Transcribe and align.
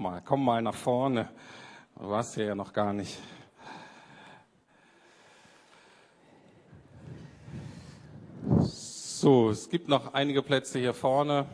mal. 0.00 0.22
Komm 0.24 0.44
mal 0.44 0.62
nach 0.62 0.74
vorne. 0.74 1.28
Du 1.94 2.08
warst 2.08 2.34
hier 2.34 2.46
ja 2.46 2.54
noch 2.54 2.72
gar 2.72 2.92
nicht. 2.94 3.18
So, 8.60 9.50
es 9.50 9.68
gibt 9.68 9.88
noch 9.88 10.14
einige 10.14 10.42
Plätze 10.42 10.78
hier 10.78 10.94
vorne. 10.94 11.44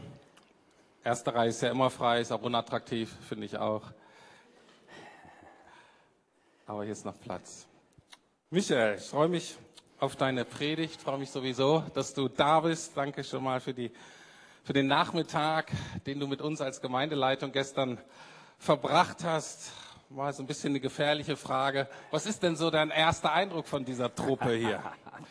Erste 1.03 1.35
Reihe 1.35 1.48
ist 1.48 1.61
ja 1.61 1.71
immer 1.71 1.90
frei, 1.90 2.21
ist 2.21 2.30
auch 2.30 2.43
unattraktiv, 2.43 3.12
finde 3.29 3.46
ich 3.46 3.59
auch. 3.59 3.82
Aber 6.67 6.85
hier 6.85 6.93
ist 6.93 7.05
noch 7.05 7.19
Platz. 7.21 7.67
Michael, 8.51 8.99
ich 8.99 9.05
freue 9.05 9.29
mich 9.29 9.57
auf 9.99 10.15
deine 10.15 10.45
Predigt, 10.45 11.01
freue 11.01 11.19
mich 11.19 11.31
sowieso, 11.31 11.83
dass 11.95 12.15
du 12.15 12.29
da 12.29 12.61
bist. 12.61 12.97
Danke 12.97 13.25
schon 13.25 13.43
mal 13.43 13.59
für, 13.59 13.75
die, 13.75 13.91
für 14.63 14.73
den 14.73 14.87
Nachmittag, 14.87 15.73
den 16.07 16.21
du 16.21 16.29
mit 16.29 16.41
uns 16.41 16.61
als 16.61 16.81
Gemeindeleitung 16.81 17.51
gestern 17.51 17.99
verbracht 18.59 19.25
hast. 19.25 19.72
War 20.09 20.32
so 20.32 20.43
ein 20.43 20.46
bisschen 20.46 20.71
eine 20.71 20.81
gefährliche 20.81 21.36
Frage. 21.36 21.89
Was 22.11 22.26
ist 22.26 22.43
denn 22.43 22.54
so 22.57 22.71
dein 22.71 22.90
erster 22.90 23.32
Eindruck 23.32 23.67
von 23.67 23.85
dieser 23.85 24.14
Truppe 24.14 24.53
hier? 24.53 24.82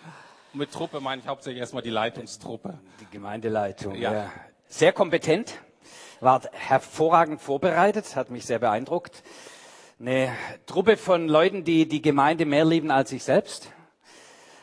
Mit 0.54 0.72
Truppe 0.72 1.00
meine 1.00 1.22
ich 1.22 1.27
hauptsächlich 1.27 1.59
erstmal 1.59 1.84
die 1.84 1.90
Leitungstruppe. 1.90 2.77
Die 3.02 3.08
Gemeindeleitung, 3.12 3.95
ja. 3.95 4.14
ja. 4.14 4.31
Sehr 4.67 4.94
kompetent, 4.94 5.53
war 6.20 6.41
hervorragend 6.52 7.41
vorbereitet, 7.41 8.16
hat 8.16 8.30
mich 8.30 8.45
sehr 8.45 8.59
beeindruckt. 8.59 9.23
Eine 10.00 10.34
Truppe 10.66 10.98
von 10.98 11.28
Leuten, 11.28 11.64
die 11.64 11.88
die 11.88 12.02
Gemeinde 12.02 12.45
mehr 12.45 12.66
lieben 12.66 12.92
als 12.92 13.12
sich 13.12 13.23
selbst, 13.23 13.72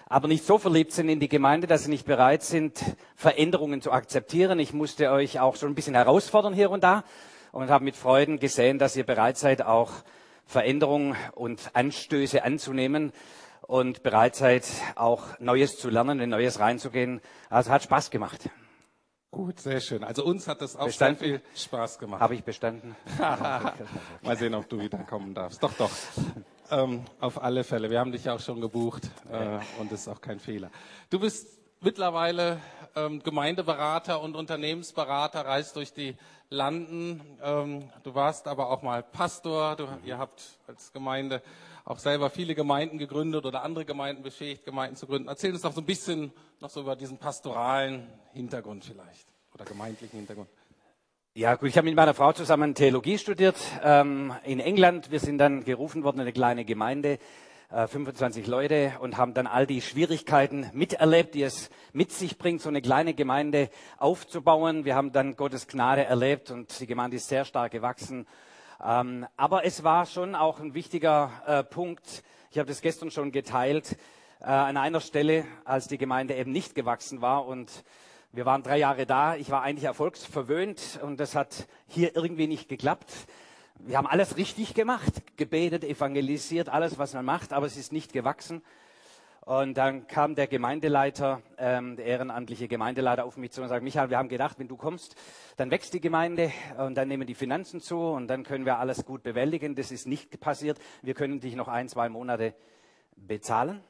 aber 0.06 0.28
nicht 0.28 0.44
so 0.44 0.58
verliebt 0.58 0.92
sind 0.92 1.08
in 1.08 1.20
die 1.20 1.28
Gemeinde, 1.28 1.66
dass 1.66 1.84
sie 1.84 1.90
nicht 1.90 2.04
bereit 2.04 2.42
sind, 2.42 2.82
Veränderungen 3.16 3.80
zu 3.80 3.92
akzeptieren. 3.92 4.58
Ich 4.58 4.74
musste 4.74 5.10
euch 5.10 5.40
auch 5.40 5.56
schon 5.56 5.70
ein 5.70 5.74
bisschen 5.74 5.94
herausfordern 5.94 6.52
hier 6.52 6.70
und 6.70 6.84
da 6.84 7.04
und 7.52 7.70
habe 7.70 7.84
mit 7.84 7.94
Freuden 7.94 8.40
gesehen, 8.40 8.78
dass 8.78 8.96
ihr 8.96 9.04
bereit 9.04 9.38
seid, 9.38 9.62
auch 9.62 9.92
Veränderungen 10.46 11.16
und 11.34 11.70
Anstöße 11.74 12.42
anzunehmen 12.42 13.12
und 13.60 14.02
bereit 14.02 14.34
seid, 14.34 14.66
auch 14.96 15.38
Neues 15.38 15.78
zu 15.78 15.88
lernen, 15.88 16.18
in 16.20 16.30
Neues 16.30 16.58
reinzugehen. 16.58 17.20
Also 17.48 17.70
hat 17.70 17.84
Spaß 17.84 18.10
gemacht. 18.10 18.50
Gut, 19.30 19.60
sehr 19.60 19.80
schön. 19.80 20.04
Also 20.04 20.24
uns 20.24 20.46
hat 20.46 20.60
das 20.60 20.76
auch 20.76 20.86
bestanden? 20.86 21.18
sehr 21.18 21.38
viel 21.38 21.42
Spaß 21.54 21.98
gemacht. 21.98 22.20
Habe 22.20 22.34
ich 22.34 22.44
bestanden? 22.44 22.94
Mal 23.18 24.36
sehen, 24.36 24.54
ob 24.54 24.68
du 24.68 24.78
wiederkommen 24.78 25.32
darfst. 25.32 25.62
Doch, 25.62 25.72
doch. 25.74 25.90
Ähm, 26.70 27.04
auf 27.18 27.42
alle 27.42 27.64
Fälle. 27.64 27.90
Wir 27.90 28.00
haben 28.00 28.12
dich 28.12 28.24
ja 28.24 28.34
auch 28.34 28.40
schon 28.40 28.60
gebucht 28.60 29.10
äh, 29.30 29.58
und 29.80 29.90
das 29.90 30.00
ist 30.00 30.08
auch 30.08 30.20
kein 30.20 30.38
Fehler. 30.38 30.70
Du 31.08 31.18
bist 31.18 31.61
mittlerweile 31.82 32.60
ähm, 32.94 33.22
Gemeindeberater 33.22 34.20
und 34.20 34.36
Unternehmensberater, 34.36 35.44
reist 35.44 35.76
durch 35.76 35.92
die 35.92 36.16
Landen. 36.48 37.20
Ähm, 37.42 37.90
du 38.02 38.14
warst 38.14 38.46
aber 38.46 38.70
auch 38.70 38.82
mal 38.82 39.02
Pastor. 39.02 39.76
Du, 39.76 39.88
ihr 40.04 40.18
habt 40.18 40.42
als 40.66 40.92
Gemeinde 40.92 41.42
auch 41.84 41.98
selber 41.98 42.30
viele 42.30 42.54
Gemeinden 42.54 42.98
gegründet 42.98 43.44
oder 43.44 43.64
andere 43.64 43.84
Gemeinden 43.84 44.22
befähigt, 44.22 44.64
Gemeinden 44.64 44.96
zu 44.96 45.06
gründen. 45.06 45.28
Erzähl 45.28 45.52
uns 45.52 45.62
doch 45.62 45.72
so 45.72 45.80
ein 45.80 45.86
bisschen 45.86 46.32
noch 46.60 46.70
so 46.70 46.80
über 46.80 46.94
diesen 46.94 47.18
pastoralen 47.18 48.06
Hintergrund 48.32 48.84
vielleicht 48.84 49.26
oder 49.52 49.64
gemeindlichen 49.64 50.18
Hintergrund. 50.18 50.48
Ja, 51.34 51.54
gut, 51.54 51.70
ich 51.70 51.78
habe 51.78 51.86
mit 51.86 51.96
meiner 51.96 52.14
Frau 52.14 52.32
zusammen 52.32 52.74
Theologie 52.74 53.16
studiert 53.16 53.56
ähm, 53.82 54.34
in 54.44 54.60
England. 54.60 55.10
Wir 55.10 55.18
sind 55.18 55.38
dann 55.38 55.64
gerufen 55.64 56.04
worden 56.04 56.18
in 56.18 56.22
eine 56.22 56.32
kleine 56.32 56.64
Gemeinde, 56.64 57.18
äh, 57.72 57.86
25 57.86 58.46
Leute, 58.46 58.92
und 59.00 59.16
haben 59.16 59.34
dann 59.34 59.46
all 59.46 59.66
die 59.66 59.80
Schwierigkeiten 59.80 60.70
miterlebt, 60.74 61.34
die 61.34 61.42
es 61.42 61.70
mit 61.92 62.12
sich 62.12 62.36
bringt, 62.36 62.60
so 62.60 62.68
eine 62.68 62.82
kleine 62.82 63.14
Gemeinde 63.14 63.70
aufzubauen. 63.96 64.84
Wir 64.84 64.94
haben 64.94 65.12
dann 65.12 65.36
Gottes 65.36 65.66
Gnade 65.66 66.04
erlebt 66.04 66.50
und 66.50 66.80
die 66.80 66.86
Gemeinde 66.86 67.16
ist 67.16 67.28
sehr 67.28 67.44
stark 67.44 67.72
gewachsen. 67.72 68.26
Ähm, 68.84 69.26
aber 69.36 69.64
es 69.64 69.84
war 69.84 70.06
schon 70.06 70.34
auch 70.34 70.60
ein 70.60 70.74
wichtiger 70.74 71.30
äh, 71.46 71.64
Punkt. 71.64 72.22
Ich 72.50 72.58
habe 72.58 72.68
das 72.68 72.82
gestern 72.82 73.10
schon 73.10 73.32
geteilt. 73.32 73.96
Äh, 74.40 74.46
an 74.46 74.76
einer 74.76 75.00
Stelle, 75.00 75.46
als 75.64 75.88
die 75.88 75.98
Gemeinde 75.98 76.34
eben 76.34 76.52
nicht 76.52 76.74
gewachsen 76.74 77.22
war 77.22 77.46
und 77.46 77.70
wir 78.32 78.44
waren 78.44 78.62
drei 78.62 78.78
Jahre 78.78 79.06
da. 79.06 79.36
Ich 79.36 79.50
war 79.50 79.62
eigentlich 79.62 79.84
erfolgsverwöhnt 79.84 81.00
und 81.02 81.20
das 81.20 81.34
hat 81.34 81.68
hier 81.86 82.16
irgendwie 82.16 82.46
nicht 82.46 82.68
geklappt. 82.68 83.12
Wir 83.84 83.98
haben 83.98 84.06
alles 84.06 84.36
richtig 84.36 84.74
gemacht, 84.74 85.36
gebetet, 85.36 85.82
evangelisiert, 85.82 86.68
alles, 86.68 86.98
was 86.98 87.14
man 87.14 87.24
macht, 87.24 87.52
aber 87.52 87.66
es 87.66 87.76
ist 87.76 87.90
nicht 87.90 88.12
gewachsen. 88.12 88.62
Und 89.40 89.74
dann 89.76 90.06
kam 90.06 90.36
der 90.36 90.46
Gemeindeleiter, 90.46 91.42
ähm, 91.58 91.96
der 91.96 92.04
ehrenamtliche 92.04 92.68
Gemeindeleiter 92.68 93.24
auf 93.24 93.36
mich 93.36 93.50
zu 93.50 93.60
und 93.60 93.66
sagte, 93.68 93.82
Michael, 93.82 94.08
wir 94.08 94.18
haben 94.18 94.28
gedacht, 94.28 94.60
wenn 94.60 94.68
du 94.68 94.76
kommst, 94.76 95.16
dann 95.56 95.72
wächst 95.72 95.94
die 95.94 96.00
Gemeinde 96.00 96.52
und 96.78 96.94
dann 96.94 97.08
nehmen 97.08 97.26
die 97.26 97.34
Finanzen 97.34 97.80
zu 97.80 97.98
und 97.98 98.28
dann 98.28 98.44
können 98.44 98.66
wir 98.66 98.78
alles 98.78 99.04
gut 99.04 99.24
bewältigen. 99.24 99.74
Das 99.74 99.90
ist 99.90 100.06
nicht 100.06 100.38
passiert. 100.38 100.78
Wir 101.02 101.14
können 101.14 101.40
dich 101.40 101.56
noch 101.56 101.66
ein, 101.66 101.88
zwei 101.88 102.08
Monate 102.08 102.54
bezahlen. 103.16 103.82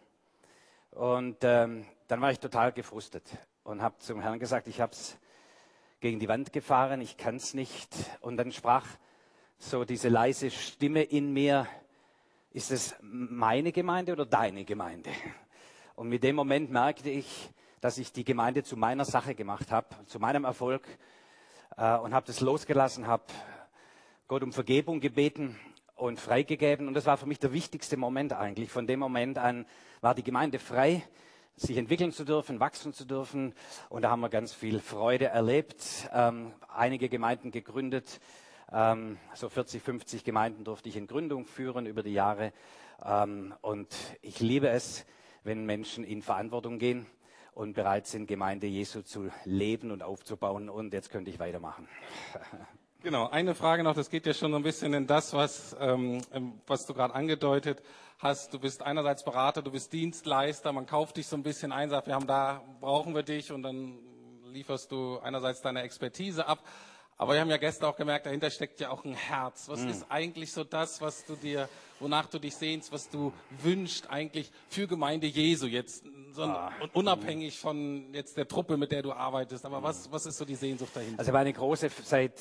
Und 0.93 1.37
ähm, 1.43 1.85
dann 2.09 2.23
war 2.23 2.31
ich 2.31 2.41
total 2.41 2.73
gefrustet 2.73 3.25
und 3.63 3.83
habe 3.83 3.99
zum 3.99 4.23
Herrn 4.23 4.39
gesagt, 4.39 4.69
ich 4.69 4.81
habe 4.81 4.93
es 4.93 5.19
gegen 6.01 6.19
die 6.19 6.29
Wand 6.29 6.55
gefahren, 6.55 7.03
ich 7.03 7.19
kann 7.19 7.37
es 7.37 7.53
nicht. 7.53 7.95
Und 8.23 8.39
dann 8.39 8.53
sprach 8.53 8.87
so 9.63 9.85
diese 9.85 10.09
leise 10.09 10.51
Stimme 10.51 11.03
in 11.05 11.33
mir, 11.33 11.69
ist 12.51 12.73
es 12.73 12.97
meine 13.01 13.71
Gemeinde 13.71 14.13
oder 14.13 14.27
deine 14.27 14.65
Gemeinde? 14.65 15.11
Und 15.95 16.09
mit 16.09 16.25
dem 16.25 16.35
Moment 16.35 16.71
merkte 16.71 17.11
ich, 17.11 17.49
dass 17.81 17.97
ich 17.97 18.13
die 18.13 18.25
Gemeinde 18.25 18.65
zu 18.65 18.77
meiner 18.77 19.05
Sache 19.05 19.37
gemacht 19.37 19.71
habe, 19.71 19.87
zu 20.07 20.19
meinem 20.19 20.45
Erfolg 20.45 20.83
äh, 21.77 21.97
und 21.97 22.13
habe 22.13 22.27
das 22.27 22.41
losgelassen, 22.41 23.07
habe 23.07 23.23
Gott 24.27 24.43
um 24.43 24.53
Vergebung 24.53 24.99
gebeten 24.99 25.57
und 25.95 26.19
freigegeben. 26.19 26.89
Und 26.89 26.95
das 26.95 27.07
war 27.07 27.17
für 27.17 27.27
mich 27.27 27.39
der 27.39 27.53
wichtigste 27.53 27.97
Moment 27.97 28.33
eigentlich. 28.33 28.71
Von 28.71 28.89
dem 28.89 28.99
Moment 28.99 29.39
an 29.39 29.65
war 30.01 30.17
die 30.17 30.25
Gemeinde 30.25 30.59
frei, 30.59 31.05
sich 31.55 31.77
entwickeln 31.77 32.11
zu 32.11 32.25
dürfen, 32.25 32.59
wachsen 32.59 32.93
zu 32.93 33.05
dürfen. 33.05 33.55
Und 33.91 34.03
da 34.03 34.11
haben 34.11 34.21
wir 34.21 34.29
ganz 34.29 34.53
viel 34.53 34.81
Freude 34.81 35.27
erlebt, 35.27 36.11
ähm, 36.13 36.53
einige 36.69 37.09
Gemeinden 37.09 37.53
gegründet. 37.53 38.21
Ähm, 38.73 39.19
so 39.35 39.49
40, 39.49 39.83
50 39.83 40.25
Gemeinden 40.25 40.65
durfte 40.65 40.89
ich 40.89 40.97
in 40.97 41.07
Gründung 41.07 41.47
führen 41.47 41.87
über 41.87 42.03
die 42.03 42.15
Jahre. 42.15 42.53
Ähm, 43.05 43.55
und 43.61 43.95
ich 44.23 44.41
liebe 44.41 44.69
es, 44.69 45.05
wenn 45.45 45.67
Menschen 45.67 46.05
in 46.05 46.23
Verantwortung 46.23 46.79
gehen 46.79 47.07
und 47.55 47.75
bereit 47.75 48.07
sind, 48.07 48.27
Gemeinde 48.27 48.67
Jesu 48.67 49.03
zu 49.03 49.31
leben 49.45 49.91
und 49.91 50.03
aufzubauen. 50.03 50.69
Und 50.69 50.93
jetzt 50.95 51.11
könnte 51.11 51.31
ich 51.31 51.39
weitermachen. 51.39 51.89
Genau, 53.05 53.29
eine 53.29 53.57
Frage 53.57 53.83
noch, 53.83 53.97
das 53.97 54.11
geht 54.11 54.27
ja 54.27 54.33
schon 54.33 54.55
ein 54.55 54.63
bisschen 54.63 54.95
in 54.95 55.09
das, 55.09 55.33
was, 55.33 55.77
ähm, 55.81 56.23
was 56.69 56.87
du 56.87 56.95
gerade 56.95 57.13
angedeutet 57.13 57.83
hast. 58.21 58.55
Du 58.55 58.61
bist 58.61 58.81
einerseits 58.81 59.25
Berater, 59.25 59.61
du 59.61 59.73
bist 59.73 59.93
Dienstleister, 59.93 60.73
man 60.73 60.87
kauft 60.87 61.17
dich 61.17 61.27
so 61.27 61.35
ein 61.35 61.43
bisschen 61.43 61.73
ein, 61.73 61.91
sagt, 61.91 62.07
wir 62.07 62.15
haben 62.15 62.29
da, 62.29 62.63
brauchen 62.79 63.13
wir 63.17 63.25
dich 63.25 63.51
und 63.51 63.65
dann 63.65 63.99
lieferst 64.53 64.93
du 64.93 65.19
einerseits 65.19 65.63
deine 65.63 65.83
Expertise 65.83 66.47
ab. 66.47 66.63
Aber 67.23 67.35
wir 67.35 67.41
haben 67.41 67.51
ja 67.51 67.57
gestern 67.57 67.89
auch 67.89 67.95
gemerkt, 67.95 68.27
dahinter 68.27 68.51
steckt 68.51 68.81
ja 68.81 68.91
auch 68.91 69.05
ein 69.05 69.15
Herz. 69.15 69.69
Was 69.69 69.85
mm. 69.85 69.89
ist 69.91 70.07
eigentlich 70.09 70.51
so 70.51 70.65
das, 70.65 71.01
was 71.01 71.25
du 71.25 71.37
dir, 71.37 71.69
wonach 72.01 72.27
du 72.27 72.41
dich 72.41 72.57
sehnst, 72.57 72.91
was 72.91 73.09
du 73.11 73.33
wünschst 73.63 74.11
eigentlich 74.11 74.51
für 74.69 74.89
Gemeinde 74.89 75.29
Jesu 75.29 75.67
jetzt, 75.67 76.05
so 76.33 76.43
ah. 76.43 76.73
unabhängig 76.95 77.61
von 77.61 78.13
jetzt 78.13 78.37
der 78.37 78.49
Truppe, 78.49 78.77
mit 78.77 78.91
der 78.91 79.03
du 79.03 79.13
arbeitest. 79.13 79.65
Aber 79.65 79.85
was, 79.85 80.11
was 80.11 80.27
ist 80.27 80.37
so 80.37 80.45
die 80.45 80.57
Sehnsucht 80.57 80.97
dahinter? 80.97 81.21
Also 81.21 81.31
meine 81.31 81.53
große, 81.53 81.91
seit 82.03 82.33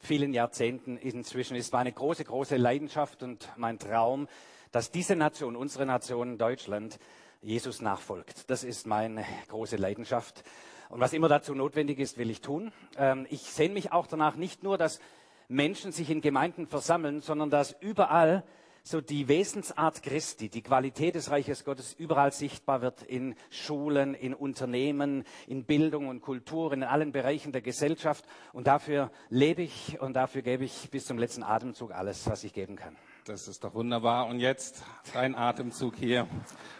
vielen 0.00 0.34
Jahrzehnten 0.34 0.96
inzwischen 0.96 1.54
ist 1.54 1.72
meine 1.72 1.92
große, 1.92 2.24
große 2.24 2.56
Leidenschaft 2.56 3.22
und 3.22 3.48
mein 3.56 3.78
Traum, 3.78 4.26
dass 4.72 4.90
diese 4.90 5.14
Nation, 5.14 5.54
unsere 5.54 5.86
Nation 5.86 6.36
Deutschland, 6.36 6.98
Jesus 7.42 7.80
nachfolgt. 7.80 8.50
Das 8.50 8.64
ist 8.64 8.88
meine 8.88 9.24
große 9.46 9.76
Leidenschaft. 9.76 10.42
Und 10.90 11.00
was 11.00 11.12
immer 11.12 11.28
dazu 11.28 11.54
notwendig 11.54 11.98
ist, 11.98 12.18
will 12.18 12.30
ich 12.30 12.40
tun. 12.40 12.72
Ähm, 12.96 13.26
ich 13.30 13.42
sehne 13.42 13.74
mich 13.74 13.92
auch 13.92 14.06
danach 14.06 14.36
nicht 14.36 14.62
nur, 14.62 14.76
dass 14.76 15.00
Menschen 15.48 15.92
sich 15.92 16.10
in 16.10 16.20
Gemeinden 16.20 16.66
versammeln, 16.66 17.20
sondern 17.20 17.48
dass 17.48 17.74
überall 17.80 18.44
so 18.82 19.00
die 19.00 19.28
Wesensart 19.28 20.02
Christi, 20.02 20.48
die 20.48 20.62
Qualität 20.62 21.14
des 21.14 21.30
Reiches 21.30 21.64
Gottes 21.64 21.92
überall 21.92 22.32
sichtbar 22.32 22.80
wird 22.80 23.02
in 23.02 23.34
Schulen, 23.50 24.14
in 24.14 24.34
Unternehmen, 24.34 25.24
in 25.46 25.64
Bildung 25.64 26.08
und 26.08 26.22
Kultur, 26.22 26.72
in 26.72 26.82
allen 26.82 27.12
Bereichen 27.12 27.52
der 27.52 27.62
Gesellschaft. 27.62 28.24
Und 28.52 28.66
dafür 28.66 29.10
lebe 29.28 29.62
ich 29.62 30.00
und 30.00 30.14
dafür 30.14 30.42
gebe 30.42 30.64
ich 30.64 30.90
bis 30.90 31.06
zum 31.06 31.18
letzten 31.18 31.42
Atemzug 31.42 31.92
alles, 31.92 32.28
was 32.28 32.42
ich 32.42 32.52
geben 32.52 32.76
kann. 32.76 32.96
Das 33.26 33.48
ist 33.48 33.62
doch 33.62 33.74
wunderbar. 33.74 34.26
Und 34.26 34.40
jetzt 34.40 34.82
dein 35.12 35.34
Atemzug 35.34 35.94
hier. 35.96 36.26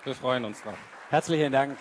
Wir 0.05 0.15
freuen 0.15 0.45
uns 0.45 0.63
drauf. 0.63 0.79
Herzlichen 1.11 1.53
Dank. 1.53 1.77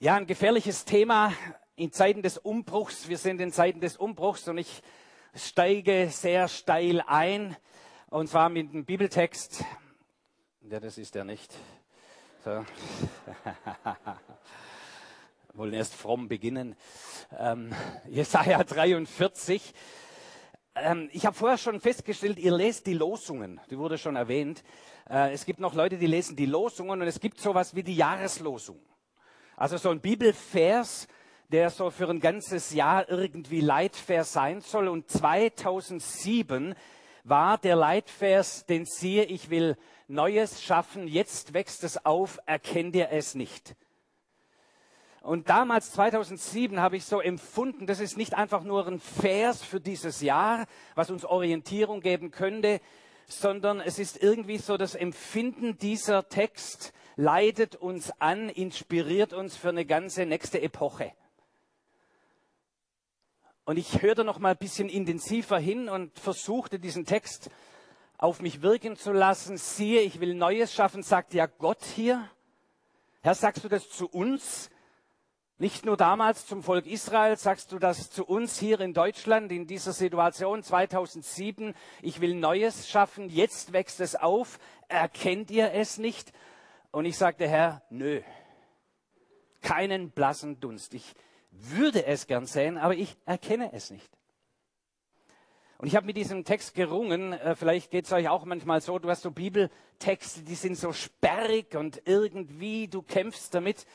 Ja, 0.00 0.14
ein 0.14 0.28
gefährliches 0.28 0.84
Thema 0.84 1.32
in 1.74 1.90
Zeiten 1.90 2.22
des 2.22 2.38
Umbruchs. 2.38 3.08
Wir 3.08 3.18
sind 3.18 3.40
in 3.40 3.50
Zeiten 3.50 3.80
des 3.80 3.96
Umbruchs 3.96 4.46
und 4.46 4.56
ich 4.56 4.80
steige 5.34 6.08
sehr 6.10 6.46
steil 6.46 7.02
ein 7.04 7.56
und 8.08 8.28
zwar 8.28 8.48
mit 8.48 8.72
dem 8.72 8.84
Bibeltext. 8.84 9.64
Ja, 10.60 10.78
das 10.78 10.98
ist 10.98 11.16
er 11.16 11.24
nicht. 11.24 11.52
So. 12.44 12.64
wollen 15.54 15.74
erst 15.74 15.96
fromm 15.96 16.28
beginnen. 16.28 16.76
Ähm, 17.36 17.72
Jesaja 18.08 18.62
43. 18.62 19.74
ähm, 20.76 21.10
ich 21.12 21.26
habe 21.26 21.34
vorher 21.34 21.58
schon 21.58 21.80
festgestellt, 21.80 22.38
ihr 22.38 22.52
lest 22.52 22.86
die 22.86 22.94
Losungen, 22.94 23.60
die 23.68 23.76
wurde 23.76 23.98
schon 23.98 24.14
erwähnt. 24.14 24.62
Äh, 25.10 25.32
es 25.32 25.44
gibt 25.44 25.58
noch 25.58 25.74
Leute, 25.74 25.98
die 25.98 26.06
lesen 26.06 26.36
die 26.36 26.46
Losungen 26.46 27.02
und 27.02 27.08
es 27.08 27.18
gibt 27.18 27.40
sowas 27.40 27.74
wie 27.74 27.82
die 27.82 27.96
Jahreslosung. 27.96 28.78
Also 29.58 29.76
so 29.76 29.90
ein 29.90 29.98
Bibelvers, 29.98 31.08
der 31.48 31.70
so 31.70 31.90
für 31.90 32.08
ein 32.08 32.20
ganzes 32.20 32.72
Jahr 32.72 33.08
irgendwie 33.08 33.60
Leitvers 33.60 34.32
sein 34.32 34.60
soll. 34.60 34.86
Und 34.86 35.10
2007 35.10 36.76
war 37.24 37.58
der 37.58 37.74
Leitvers, 37.74 38.66
den 38.66 38.84
siehe, 38.84 39.24
ich 39.24 39.50
will 39.50 39.76
Neues 40.06 40.62
schaffen, 40.62 41.08
jetzt 41.08 41.54
wächst 41.54 41.82
es 41.82 42.06
auf, 42.06 42.38
erkennt 42.46 42.94
ihr 42.94 43.10
es 43.10 43.34
nicht. 43.34 43.74
Und 45.22 45.48
damals, 45.48 45.90
2007, 45.90 46.80
habe 46.80 46.96
ich 46.96 47.04
so 47.04 47.20
empfunden, 47.20 47.88
das 47.88 47.98
ist 47.98 48.16
nicht 48.16 48.34
einfach 48.34 48.62
nur 48.62 48.86
ein 48.86 49.00
Vers 49.00 49.64
für 49.64 49.80
dieses 49.80 50.20
Jahr, 50.20 50.66
was 50.94 51.10
uns 51.10 51.24
Orientierung 51.24 52.00
geben 52.00 52.30
könnte, 52.30 52.80
sondern 53.26 53.80
es 53.80 53.98
ist 53.98 54.22
irgendwie 54.22 54.58
so 54.58 54.76
das 54.76 54.94
Empfinden 54.94 55.78
dieser 55.78 56.28
Text 56.28 56.92
leitet 57.18 57.74
uns 57.74 58.12
an, 58.20 58.48
inspiriert 58.48 59.32
uns 59.32 59.56
für 59.56 59.70
eine 59.70 59.84
ganze 59.84 60.24
nächste 60.24 60.62
Epoche. 60.62 61.12
Und 63.64 63.76
ich 63.76 64.02
hörte 64.02 64.22
noch 64.22 64.38
mal 64.38 64.52
ein 64.52 64.56
bisschen 64.56 64.88
intensiver 64.88 65.58
hin 65.58 65.88
und 65.88 66.16
versuchte 66.16 66.78
diesen 66.78 67.06
Text 67.06 67.50
auf 68.18 68.40
mich 68.40 68.62
wirken 68.62 68.96
zu 68.96 69.12
lassen. 69.12 69.56
Siehe, 69.56 70.02
ich 70.02 70.20
will 70.20 70.34
Neues 70.34 70.72
schaffen, 70.72 71.02
sagt 71.02 71.34
ja 71.34 71.46
Gott 71.46 71.84
hier. 71.84 72.30
Herr, 73.20 73.34
sagst 73.34 73.64
du 73.64 73.68
das 73.68 73.90
zu 73.90 74.08
uns? 74.08 74.70
Nicht 75.58 75.84
nur 75.84 75.96
damals 75.96 76.46
zum 76.46 76.62
Volk 76.62 76.86
Israel, 76.86 77.36
sagst 77.36 77.72
du 77.72 77.80
das 77.80 78.12
zu 78.12 78.24
uns 78.24 78.60
hier 78.60 78.78
in 78.78 78.94
Deutschland 78.94 79.50
in 79.50 79.66
dieser 79.66 79.92
Situation 79.92 80.62
2007. 80.62 81.74
Ich 82.00 82.20
will 82.20 82.36
Neues 82.36 82.88
schaffen, 82.88 83.28
jetzt 83.28 83.72
wächst 83.72 83.98
es 83.98 84.14
auf. 84.14 84.60
Erkennt 84.86 85.50
ihr 85.50 85.72
es 85.72 85.98
nicht? 85.98 86.32
Und 86.90 87.04
ich 87.04 87.16
sagte, 87.16 87.48
Herr, 87.48 87.82
nö, 87.90 88.22
keinen 89.60 90.10
blassen 90.10 90.60
Dunst. 90.60 90.94
Ich 90.94 91.14
würde 91.50 92.06
es 92.06 92.26
gern 92.26 92.46
sehen, 92.46 92.78
aber 92.78 92.94
ich 92.94 93.16
erkenne 93.26 93.72
es 93.72 93.90
nicht. 93.90 94.10
Und 95.78 95.86
ich 95.86 95.94
habe 95.94 96.06
mit 96.06 96.16
diesem 96.16 96.44
Text 96.44 96.74
gerungen, 96.74 97.32
äh, 97.32 97.54
vielleicht 97.54 97.90
geht 97.90 98.06
es 98.06 98.12
euch 98.12 98.28
auch 98.28 98.44
manchmal 98.44 98.80
so, 98.80 98.98
du 98.98 99.08
hast 99.08 99.22
so 99.22 99.30
Bibeltexte, 99.30 100.42
die 100.42 100.56
sind 100.56 100.76
so 100.76 100.92
sperrig 100.92 101.76
und 101.76 102.02
irgendwie, 102.04 102.88
du 102.88 103.02
kämpfst 103.02 103.54
damit. 103.54 103.86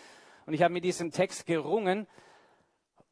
Und 0.46 0.54
ich 0.54 0.62
habe 0.62 0.74
mit 0.74 0.86
diesem 0.86 1.12
Text 1.12 1.46
gerungen 1.46 2.08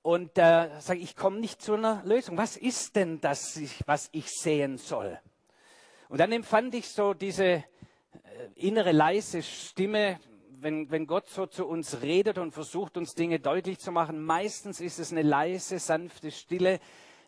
und 0.04 0.38
äh, 0.38 0.70
sage, 0.80 1.00
ich 1.00 1.16
komme 1.16 1.40
nicht 1.40 1.62
zu 1.62 1.74
einer 1.74 2.02
Lösung. 2.06 2.38
Was 2.38 2.56
ist 2.56 2.96
denn 2.96 3.20
das, 3.20 3.60
was 3.86 4.10
ich 4.14 4.30
sehen 4.30 4.78
soll? 4.78 5.20
Und 6.08 6.20
dann 6.20 6.32
empfand 6.32 6.74
ich 6.74 6.90
so 6.90 7.14
diese 7.14 7.64
innere 8.56 8.92
leise 8.92 9.44
Stimme, 9.44 10.20
wenn, 10.60 10.92
wenn 10.92 11.08
Gott 11.08 11.28
so 11.28 11.46
zu 11.46 11.68
uns 11.68 12.02
redet 12.02 12.38
und 12.38 12.52
versucht, 12.52 12.98
uns 12.98 13.16
Dinge 13.16 13.40
deutlich 13.40 13.80
zu 13.80 13.92
machen. 13.92 14.24
Meistens 14.24 14.80
ist 14.80 15.00
es 15.00 15.12
eine 15.12 15.24
leise, 15.24 15.80
sanfte 15.80 16.32
Stille. 16.32 16.80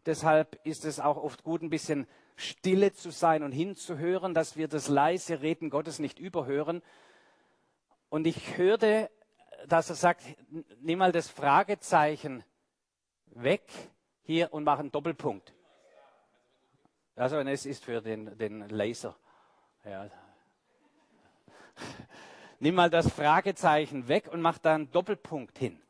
Deshalb 0.05 0.59
ist 0.65 0.85
es 0.85 0.99
auch 0.99 1.17
oft 1.17 1.43
gut, 1.43 1.61
ein 1.61 1.69
bisschen 1.69 2.07
stille 2.35 2.93
zu 2.93 3.09
sein 3.11 3.43
und 3.43 3.51
hinzuhören, 3.51 4.33
dass 4.33 4.57
wir 4.57 4.67
das 4.67 4.87
leise 4.87 5.41
Reden 5.41 5.69
Gottes 5.69 5.99
nicht 5.99 6.19
überhören. 6.19 6.81
Und 8.09 8.27
ich 8.27 8.57
hörte 8.57 9.09
dass 9.67 9.89
er 9.89 9.95
sagt, 9.95 10.23
nimm 10.81 10.99
mal 10.99 11.11
das 11.11 11.29
Fragezeichen 11.29 12.43
weg 13.27 13.63
hier 14.21 14.53
und 14.53 14.63
mach 14.63 14.79
einen 14.79 14.91
Doppelpunkt. 14.91 15.53
Also 17.15 17.37
es 17.37 17.65
ist 17.65 17.85
für 17.85 18.01
den, 18.01 18.37
den 18.37 18.67
Laser. 18.69 19.15
Ja. 19.85 20.09
Nimm 22.59 22.75
mal 22.75 22.89
das 22.89 23.09
Fragezeichen 23.09 24.07
weg 24.07 24.29
und 24.31 24.41
mach 24.41 24.57
da 24.57 24.75
einen 24.75 24.91
Doppelpunkt 24.91 25.57
hin. 25.57 25.81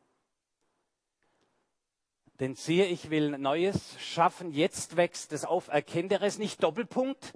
Denn 2.40 2.56
siehe, 2.56 2.86
ich 2.86 3.10
will 3.10 3.38
Neues 3.38 3.94
schaffen, 4.00 4.50
jetzt 4.50 4.96
wächst 4.96 5.32
es 5.32 5.44
auf, 5.44 5.68
erkennt 5.68 6.10
er 6.10 6.22
es 6.22 6.38
nicht, 6.38 6.62
Doppelpunkt. 6.62 7.32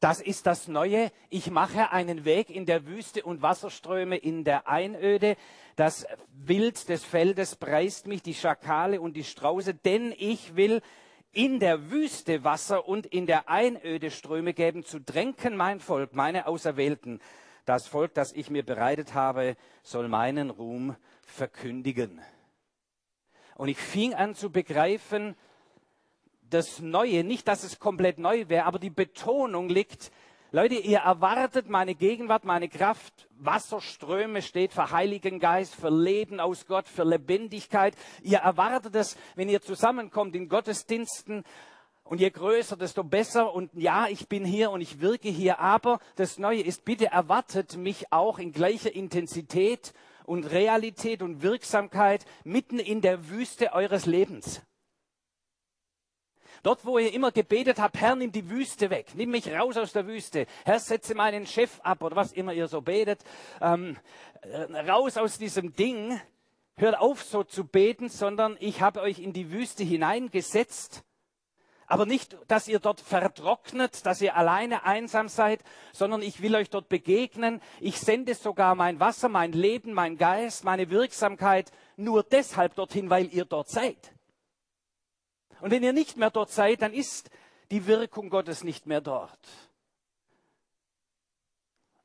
Das 0.00 0.20
ist 0.20 0.46
das 0.46 0.66
Neue. 0.66 1.12
Ich 1.28 1.50
mache 1.50 1.92
einen 1.92 2.24
Weg 2.24 2.50
in 2.50 2.66
der 2.66 2.86
Wüste 2.86 3.22
und 3.22 3.40
Wasserströme 3.40 4.16
in 4.16 4.42
der 4.42 4.68
Einöde. 4.68 5.36
Das 5.76 6.06
Wild 6.32 6.88
des 6.88 7.04
Feldes 7.04 7.54
preist 7.54 8.08
mich, 8.08 8.20
die 8.20 8.34
Schakale 8.34 9.00
und 9.00 9.16
die 9.16 9.22
Strauße, 9.22 9.74
denn 9.74 10.12
ich 10.18 10.56
will 10.56 10.82
in 11.32 11.60
der 11.60 11.90
Wüste 11.90 12.44
Wasser 12.44 12.86
und 12.86 13.06
in 13.06 13.26
der 13.26 13.48
Einöde 13.48 14.10
Ströme 14.10 14.52
geben, 14.52 14.84
zu 14.84 15.00
tränken 15.00 15.56
mein 15.56 15.80
Volk, 15.80 16.14
meine 16.14 16.46
Auserwählten. 16.46 17.20
Das 17.64 17.86
Volk, 17.86 18.14
das 18.14 18.32
ich 18.32 18.50
mir 18.50 18.64
bereitet 18.64 19.14
habe, 19.14 19.56
soll 19.82 20.08
meinen 20.08 20.50
Ruhm 20.50 20.96
verkündigen. 21.22 22.20
Und 23.54 23.68
ich 23.68 23.78
fing 23.78 24.14
an 24.14 24.34
zu 24.34 24.50
begreifen, 24.50 25.34
das 26.50 26.80
Neue, 26.80 27.24
nicht, 27.24 27.48
dass 27.48 27.64
es 27.64 27.78
komplett 27.78 28.18
neu 28.18 28.48
wäre, 28.48 28.66
aber 28.66 28.78
die 28.78 28.90
Betonung 28.90 29.70
liegt, 29.70 30.12
Leute, 30.54 30.74
ihr 30.74 30.98
erwartet 30.98 31.70
meine 31.70 31.94
Gegenwart, 31.94 32.44
meine 32.44 32.68
Kraft, 32.68 33.26
Wasserströme 33.38 34.42
steht 34.42 34.74
für 34.74 34.90
Heiligen 34.90 35.40
Geist, 35.40 35.74
für 35.74 35.88
Leben 35.88 36.40
aus 36.40 36.66
Gott, 36.66 36.86
für 36.86 37.04
Lebendigkeit. 37.04 37.94
Ihr 38.22 38.36
erwartet 38.36 38.94
es, 38.94 39.16
wenn 39.34 39.48
ihr 39.48 39.62
zusammenkommt 39.62 40.36
in 40.36 40.50
Gottesdiensten. 40.50 41.44
Und 42.04 42.20
je 42.20 42.28
größer, 42.28 42.76
desto 42.76 43.02
besser. 43.02 43.54
Und 43.54 43.70
ja, 43.72 44.08
ich 44.08 44.28
bin 44.28 44.44
hier 44.44 44.70
und 44.72 44.82
ich 44.82 45.00
wirke 45.00 45.30
hier. 45.30 45.58
Aber 45.58 46.00
das 46.16 46.36
Neue 46.36 46.60
ist, 46.60 46.84
bitte 46.84 47.06
erwartet 47.06 47.78
mich 47.78 48.12
auch 48.12 48.38
in 48.38 48.52
gleicher 48.52 48.94
Intensität 48.94 49.94
und 50.26 50.44
Realität 50.44 51.22
und 51.22 51.40
Wirksamkeit 51.40 52.26
mitten 52.44 52.78
in 52.78 53.00
der 53.00 53.30
Wüste 53.30 53.72
eures 53.72 54.04
Lebens. 54.04 54.60
Dort, 56.62 56.84
wo 56.84 56.98
ihr 56.98 57.12
immer 57.12 57.32
gebetet 57.32 57.80
habt, 57.80 58.00
Herr, 58.00 58.14
nimm 58.14 58.30
die 58.30 58.48
Wüste 58.48 58.88
weg, 58.90 59.08
nimm 59.14 59.30
mich 59.30 59.50
raus 59.52 59.76
aus 59.76 59.92
der 59.92 60.06
Wüste, 60.06 60.46
Herr, 60.64 60.78
setze 60.78 61.14
meinen 61.14 61.46
Chef 61.46 61.80
ab 61.82 62.02
oder 62.02 62.14
was 62.14 62.32
immer 62.32 62.52
ihr 62.52 62.68
so 62.68 62.82
betet, 62.82 63.24
ähm, 63.60 63.96
äh, 64.42 64.80
raus 64.88 65.16
aus 65.16 65.38
diesem 65.38 65.74
Ding, 65.74 66.20
hört 66.76 66.98
auf 66.98 67.24
so 67.24 67.42
zu 67.42 67.64
beten, 67.64 68.08
sondern 68.08 68.56
ich 68.60 68.80
habe 68.80 69.00
euch 69.00 69.18
in 69.18 69.32
die 69.32 69.50
Wüste 69.50 69.82
hineingesetzt. 69.82 71.02
Aber 71.88 72.06
nicht, 72.06 72.38
dass 72.46 72.68
ihr 72.68 72.78
dort 72.78 73.00
vertrocknet, 73.00 74.06
dass 74.06 74.22
ihr 74.22 74.36
alleine 74.36 74.84
einsam 74.84 75.28
seid, 75.28 75.62
sondern 75.92 76.22
ich 76.22 76.40
will 76.40 76.54
euch 76.54 76.70
dort 76.70 76.88
begegnen. 76.88 77.60
Ich 77.80 77.98
sende 77.98 78.34
sogar 78.34 78.74
mein 78.76 78.98
Wasser, 78.98 79.28
mein 79.28 79.52
Leben, 79.52 79.92
mein 79.92 80.16
Geist, 80.16 80.64
meine 80.64 80.88
Wirksamkeit 80.88 81.70
nur 81.96 82.22
deshalb 82.22 82.76
dorthin, 82.76 83.10
weil 83.10 83.26
ihr 83.34 83.44
dort 83.44 83.68
seid. 83.68 84.14
Und 85.62 85.70
wenn 85.70 85.84
ihr 85.84 85.92
nicht 85.92 86.16
mehr 86.16 86.30
dort 86.30 86.50
seid, 86.50 86.82
dann 86.82 86.92
ist 86.92 87.30
die 87.70 87.86
Wirkung 87.86 88.30
Gottes 88.30 88.64
nicht 88.64 88.86
mehr 88.86 89.00
dort. 89.00 89.38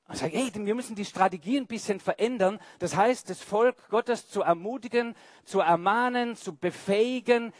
Und 0.07 0.15
sage, 0.15 0.37
hey, 0.37 0.51
wir 0.53 0.75
müssen 0.75 0.95
die 0.95 1.05
Strategie 1.05 1.57
ein 1.57 1.65
bisschen 1.65 1.99
verändern. 1.99 2.59
Das 2.77 2.95
heißt, 2.95 3.31
das 3.31 3.41
Volk 3.41 3.75
Gottes 3.89 4.29
zu 4.29 4.43
ermutigen, 4.43 5.15
zu 5.43 5.59
ermahnen, 5.59 6.35
zu 6.35 6.55
befähigen, 6.55 7.51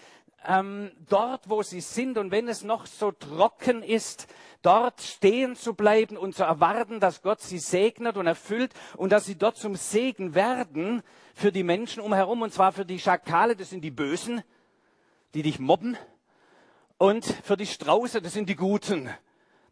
ähm, 0.45 0.91
dort, 1.09 1.49
wo 1.49 1.63
sie 1.63 1.81
sind 1.81 2.19
und 2.19 2.29
wenn 2.29 2.47
es 2.47 2.63
noch 2.63 2.85
so 2.85 3.11
trocken 3.11 3.81
ist, 3.81 4.27
dort 4.61 5.01
stehen 5.01 5.55
zu 5.55 5.73
bleiben 5.73 6.15
und 6.15 6.35
zu 6.35 6.43
erwarten, 6.43 6.99
dass 6.99 7.23
Gott 7.23 7.41
sie 7.41 7.57
segnet 7.57 8.17
und 8.17 8.27
erfüllt 8.27 8.71
und 8.97 9.11
dass 9.11 9.25
sie 9.25 9.35
dort 9.35 9.57
zum 9.57 9.75
Segen 9.75 10.35
werden 10.35 11.01
für 11.33 11.51
die 11.51 11.63
Menschen 11.63 12.03
umherum 12.03 12.43
und 12.43 12.53
zwar 12.53 12.71
für 12.71 12.85
die 12.85 12.99
Schakale, 12.99 13.55
das 13.55 13.71
sind 13.71 13.81
die 13.81 13.89
Bösen, 13.89 14.43
die 15.33 15.41
dich 15.41 15.59
mobben. 15.59 15.97
Und 16.97 17.25
für 17.25 17.57
die 17.57 17.67
Strauße, 17.67 18.21
das 18.21 18.33
sind 18.33 18.49
die 18.49 18.55
Guten, 18.55 19.09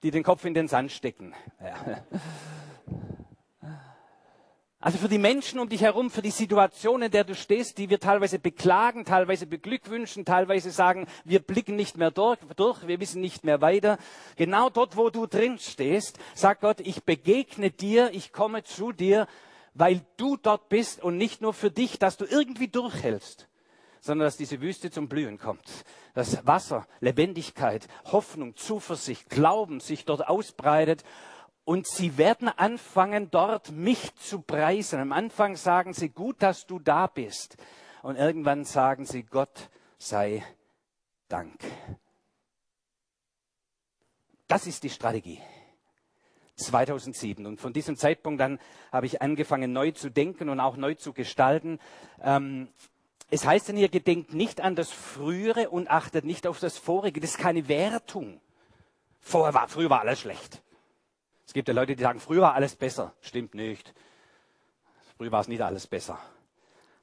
die 0.04 0.12
den 0.12 0.24
Kopf 0.24 0.46
in 0.46 0.54
den 0.54 0.68
Sand 0.68 0.92
stecken. 0.92 1.34
Ja. 1.60 2.04
Also 4.86 5.00
für 5.00 5.10
die 5.10 5.18
Menschen 5.18 5.60
um 5.60 5.68
dich 5.68 5.82
herum, 5.82 6.12
für 6.12 6.22
die 6.22 6.30
Situation, 6.30 7.02
in 7.02 7.10
der 7.10 7.24
du 7.24 7.34
stehst, 7.34 7.80
die 7.80 7.90
wir 7.90 8.00
teilweise 8.00 8.38
beklagen, 8.38 9.04
teilweise 9.04 9.48
beglückwünschen, 9.48 10.26
teilweise 10.26 10.70
sagen, 10.70 11.08
wir 11.24 11.40
blicken 11.40 11.76
nicht 11.76 11.98
mehr 11.98 12.12
durch, 12.12 12.38
durch, 12.56 12.86
wir 12.86 13.00
wissen 13.00 13.20
nicht 13.20 13.44
mehr 13.44 13.62
weiter. 13.62 13.98
Genau 14.36 14.70
dort, 14.70 14.96
wo 14.96 15.10
du 15.10 15.26
drin 15.26 15.58
stehst, 15.58 16.20
sagt 16.36 16.62
Gott, 16.62 16.82
ich 16.82 17.04
begegne 17.04 17.72
dir, 17.72 18.12
ich 18.14 18.32
komme 18.32 18.64
zu 18.64 18.92
dir, 18.92 19.26
weil 19.74 20.02
du 20.18 20.38
dort 20.38 20.70
bist 20.70 21.02
und 21.02 21.18
nicht 21.18 21.42
nur 21.42 21.56
für 21.56 21.72
dich, 21.72 21.98
dass 21.98 22.18
du 22.18 22.26
irgendwie 22.26 22.68
durchhältst 22.68 23.48
sondern 24.06 24.28
dass 24.28 24.38
diese 24.38 24.62
Wüste 24.62 24.92
zum 24.92 25.10
Blühen 25.10 25.40
kommt. 25.40 25.68
Dass 26.14 26.46
Wasser, 26.46 26.86
Lebendigkeit, 27.00 27.88
Hoffnung, 28.12 28.56
Zuversicht, 28.56 29.30
Glauben 29.30 29.80
sich 29.80 30.06
dort 30.06 30.28
ausbreitet 30.28 31.04
und 31.64 31.88
sie 31.88 32.20
werden 32.20 32.48
anfangen, 32.48 33.32
dort 33.32 33.72
mich 33.72 34.14
zu 34.16 34.42
preisen. 34.42 35.00
Am 35.00 35.12
Anfang 35.12 35.56
sagen 35.56 35.94
sie, 35.94 36.10
gut, 36.10 36.44
dass 36.44 36.68
du 36.68 36.78
da 36.78 37.08
bist. 37.08 37.58
Und 38.04 38.16
irgendwann 38.16 38.64
sagen 38.64 39.06
sie, 39.06 39.24
Gott 39.24 39.72
sei 39.98 40.46
Dank. 41.28 41.60
Das 44.48 44.68
ist 44.68 44.84
die 44.84 44.92
Strategie. 44.92 45.42
2007. 46.58 47.48
Und 47.48 47.60
von 47.60 47.74
diesem 47.74 47.98
Zeitpunkt 47.98 48.40
dann 48.40 48.60
habe 48.92 49.08
ich 49.08 49.24
angefangen, 49.24 49.74
neu 49.74 49.92
zu 49.92 50.12
denken 50.12 50.50
und 50.50 50.60
auch 50.60 50.78
neu 50.78 50.94
zu 50.94 51.12
gestalten. 51.12 51.80
Ähm, 52.22 52.70
es 53.30 53.46
heißt 53.46 53.70
dann 53.70 53.78
hier, 53.78 53.90
gedenkt 53.90 54.34
nicht 54.34 54.62
an 54.62 54.76
das 54.76 54.92
Frühere 54.92 55.70
und 55.70 55.90
achtet 55.90 56.26
nicht 56.26 56.46
auf 56.48 56.60
das 56.60 56.78
Vorige. 56.78 57.20
Das 57.20 57.32
ist 57.32 57.38
keine 57.38 57.68
Wertung. 57.68 58.40
Vorher 59.20 59.54
war, 59.54 59.68
früher 59.68 59.90
war 59.90 60.02
alles 60.02 60.20
schlecht. 60.20 60.62
Es 61.48 61.54
gibt 61.54 61.68
ja 61.68 61.74
Leute, 61.74 61.96
die 61.96 62.04
sagen, 62.04 62.20
früher 62.20 62.42
war 62.42 62.54
alles 62.54 62.76
besser. 62.76 63.14
Stimmt 63.22 63.56
nicht. 63.56 63.94
Früher 65.18 65.32
war 65.32 65.42
es 65.42 65.48
nicht 65.48 65.62
alles 65.62 65.88
besser. 65.88 66.20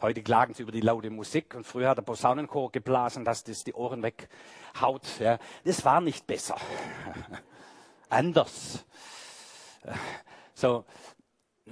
Heute 0.00 0.22
klagen 0.22 0.52
sie 0.52 0.62
über 0.62 0.72
die 0.72 0.80
laute 0.80 1.10
Musik 1.10 1.54
und 1.54 1.64
früher 1.64 1.88
hat 1.88 1.98
der 1.98 2.02
Posaunenchor 2.02 2.72
geblasen, 2.72 3.24
dass 3.24 3.44
das 3.44 3.64
die 3.64 3.72
Ohren 3.72 4.02
weghaut. 4.02 5.06
Ja. 5.20 5.38
Das 5.64 5.84
war 5.84 6.00
nicht 6.00 6.26
besser. 6.26 6.56
Anders. 8.08 8.84
So, 10.54 10.84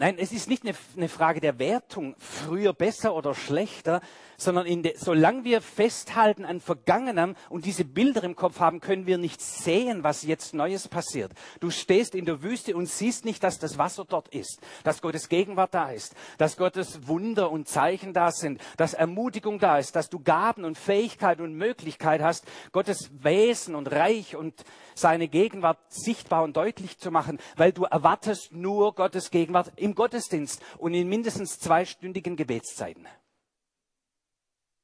Nein, 0.01 0.17
es 0.19 0.33
ist 0.33 0.49
nicht 0.49 0.63
eine, 0.65 0.75
eine, 0.97 1.11
Frage 1.11 1.41
der 1.41 1.59
Wertung, 1.59 2.15
früher 2.17 2.73
besser 2.73 3.15
oder 3.15 3.35
schlechter, 3.35 4.01
sondern 4.39 4.83
de, 4.83 4.95
solange 4.97 5.45
wir 5.45 5.61
festhalten 5.61 6.47
an 6.47 6.61
Vergangenem 6.61 7.37
und 7.51 7.67
diese 7.67 7.85
Bilder 7.85 8.25
im 8.25 8.35
Kopf 8.35 8.61
haben, 8.61 8.81
können 8.81 9.05
wir 9.05 9.19
nicht 9.19 9.43
sehen, 9.43 10.03
was 10.03 10.23
jetzt 10.23 10.55
Neues 10.55 10.89
passiert. 10.89 11.33
Du 11.61 11.69
stehst 11.69 12.15
in 12.15 12.25
der 12.25 12.43
Wüste 12.43 12.75
und 12.75 12.87
siehst 12.87 13.27
nicht, 13.27 13.45
dass 13.45 13.59
das 13.59 13.77
Wasser 13.77 14.07
dort 14.09 14.29
ist, 14.29 14.61
dass 14.85 15.03
Gottes 15.03 15.29
Gegenwart 15.29 15.75
da 15.75 15.91
ist, 15.91 16.15
dass 16.39 16.57
Gottes 16.57 17.07
Wunder 17.07 17.51
und 17.51 17.69
Zeichen 17.69 18.15
da 18.15 18.31
sind, 18.31 18.59
dass 18.79 18.95
Ermutigung 18.95 19.59
da 19.59 19.77
ist, 19.77 19.97
dass 19.97 20.09
du 20.09 20.19
Gaben 20.19 20.65
und 20.65 20.79
Fähigkeit 20.79 21.43
und 21.43 21.53
Möglichkeit 21.53 22.23
hast, 22.23 22.47
Gottes 22.73 23.11
Wesen 23.23 23.75
und 23.75 23.93
Reich 23.93 24.35
und 24.35 24.65
seine 24.95 25.29
Gegenwart 25.29 25.79
sichtbar 25.89 26.43
und 26.43 26.57
deutlich 26.57 26.99
zu 26.99 27.11
machen, 27.11 27.39
weil 27.57 27.73
du 27.73 27.85
erwartest 27.85 28.53
nur 28.53 28.95
Gottes 28.95 29.31
Gegenwart 29.31 29.73
im 29.77 29.90
Gottesdienst 29.95 30.63
und 30.79 30.95
in 30.95 31.09
mindestens 31.09 31.59
zweistündigen 31.59 32.37
Gebetszeiten. 32.37 33.07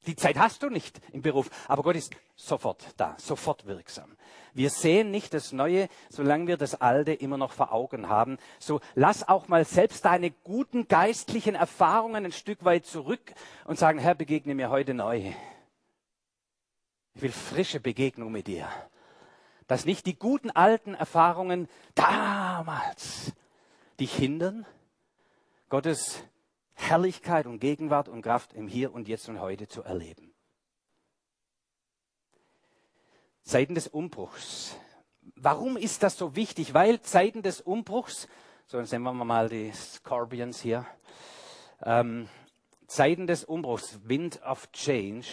Die 0.05 0.15
Zeit 0.15 0.37
hast 0.37 0.63
du 0.63 0.69
nicht 0.69 1.01
im 1.11 1.21
Beruf, 1.21 1.49
aber 1.67 1.83
Gott 1.83 1.97
ist 1.97 2.15
sofort 2.35 2.85
da, 2.95 3.15
sofort 3.19 3.65
wirksam. 3.65 4.15
Wir 4.53 4.69
sehen 4.69 5.11
nicht 5.11 5.33
das 5.33 5.51
Neue, 5.51 5.89
solange 6.09 6.47
wir 6.47 6.55
das 6.55 6.79
Alte 6.79 7.13
immer 7.13 7.37
noch 7.37 7.51
vor 7.51 7.73
Augen 7.73 8.07
haben. 8.07 8.37
So 8.57 8.79
lass 8.95 9.27
auch 9.27 9.49
mal 9.49 9.65
selbst 9.65 10.05
deine 10.05 10.31
guten 10.31 10.87
geistlichen 10.87 11.55
Erfahrungen 11.55 12.25
ein 12.25 12.31
Stück 12.31 12.63
weit 12.63 12.85
zurück 12.85 13.33
und 13.65 13.77
sagen, 13.77 13.99
Herr, 13.99 14.15
begegne 14.15 14.55
mir 14.55 14.69
heute 14.69 14.93
neu. 14.93 15.33
Ich 17.15 17.21
will 17.21 17.31
frische 17.31 17.81
Begegnung 17.81 18.31
mit 18.31 18.47
dir 18.47 18.69
dass 19.67 19.85
nicht 19.85 20.05
die 20.05 20.17
guten 20.17 20.49
alten 20.49 20.93
Erfahrungen 20.93 21.69
damals 21.93 23.33
dich 23.99 24.15
hindern, 24.15 24.65
Gottes 25.69 26.23
Herrlichkeit 26.73 27.45
und 27.45 27.59
Gegenwart 27.59 28.07
und 28.07 28.21
Kraft 28.21 28.53
im 28.53 28.67
Hier 28.67 28.93
und 28.93 29.07
Jetzt 29.07 29.27
und 29.27 29.41
heute 29.41 29.67
zu 29.67 29.83
erleben. 29.83 30.33
Zeiten 33.43 33.75
des 33.75 33.87
Umbruchs. 33.87 34.77
Warum 35.35 35.75
ist 35.75 36.03
das 36.03 36.17
so 36.17 36.35
wichtig? 36.35 36.73
Weil 36.73 37.01
Zeiten 37.01 37.41
des 37.41 37.61
Umbruchs, 37.61 38.27
so 38.65 38.79
nehmen 38.79 39.03
wir 39.03 39.25
mal 39.25 39.49
die 39.49 39.71
Scorpions 39.73 40.61
hier, 40.61 40.85
ähm, 41.83 42.29
Zeiten 42.87 43.27
des 43.27 43.43
Umbruchs, 43.43 43.99
Wind 44.03 44.41
of 44.43 44.71
Change, 44.71 45.27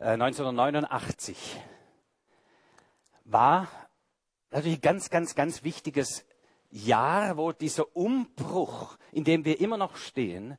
äh, 0.00 0.16
1989 0.16 1.60
war 3.24 3.68
natürlich 4.50 4.78
ein 4.78 4.82
ganz, 4.82 5.10
ganz, 5.10 5.34
ganz 5.34 5.64
wichtiges 5.64 6.24
Jahr, 6.74 7.36
wo 7.36 7.52
dieser 7.52 7.96
Umbruch, 7.96 8.98
in 9.12 9.22
dem 9.24 9.44
wir 9.44 9.60
immer 9.60 9.76
noch 9.76 9.96
stehen, 9.96 10.58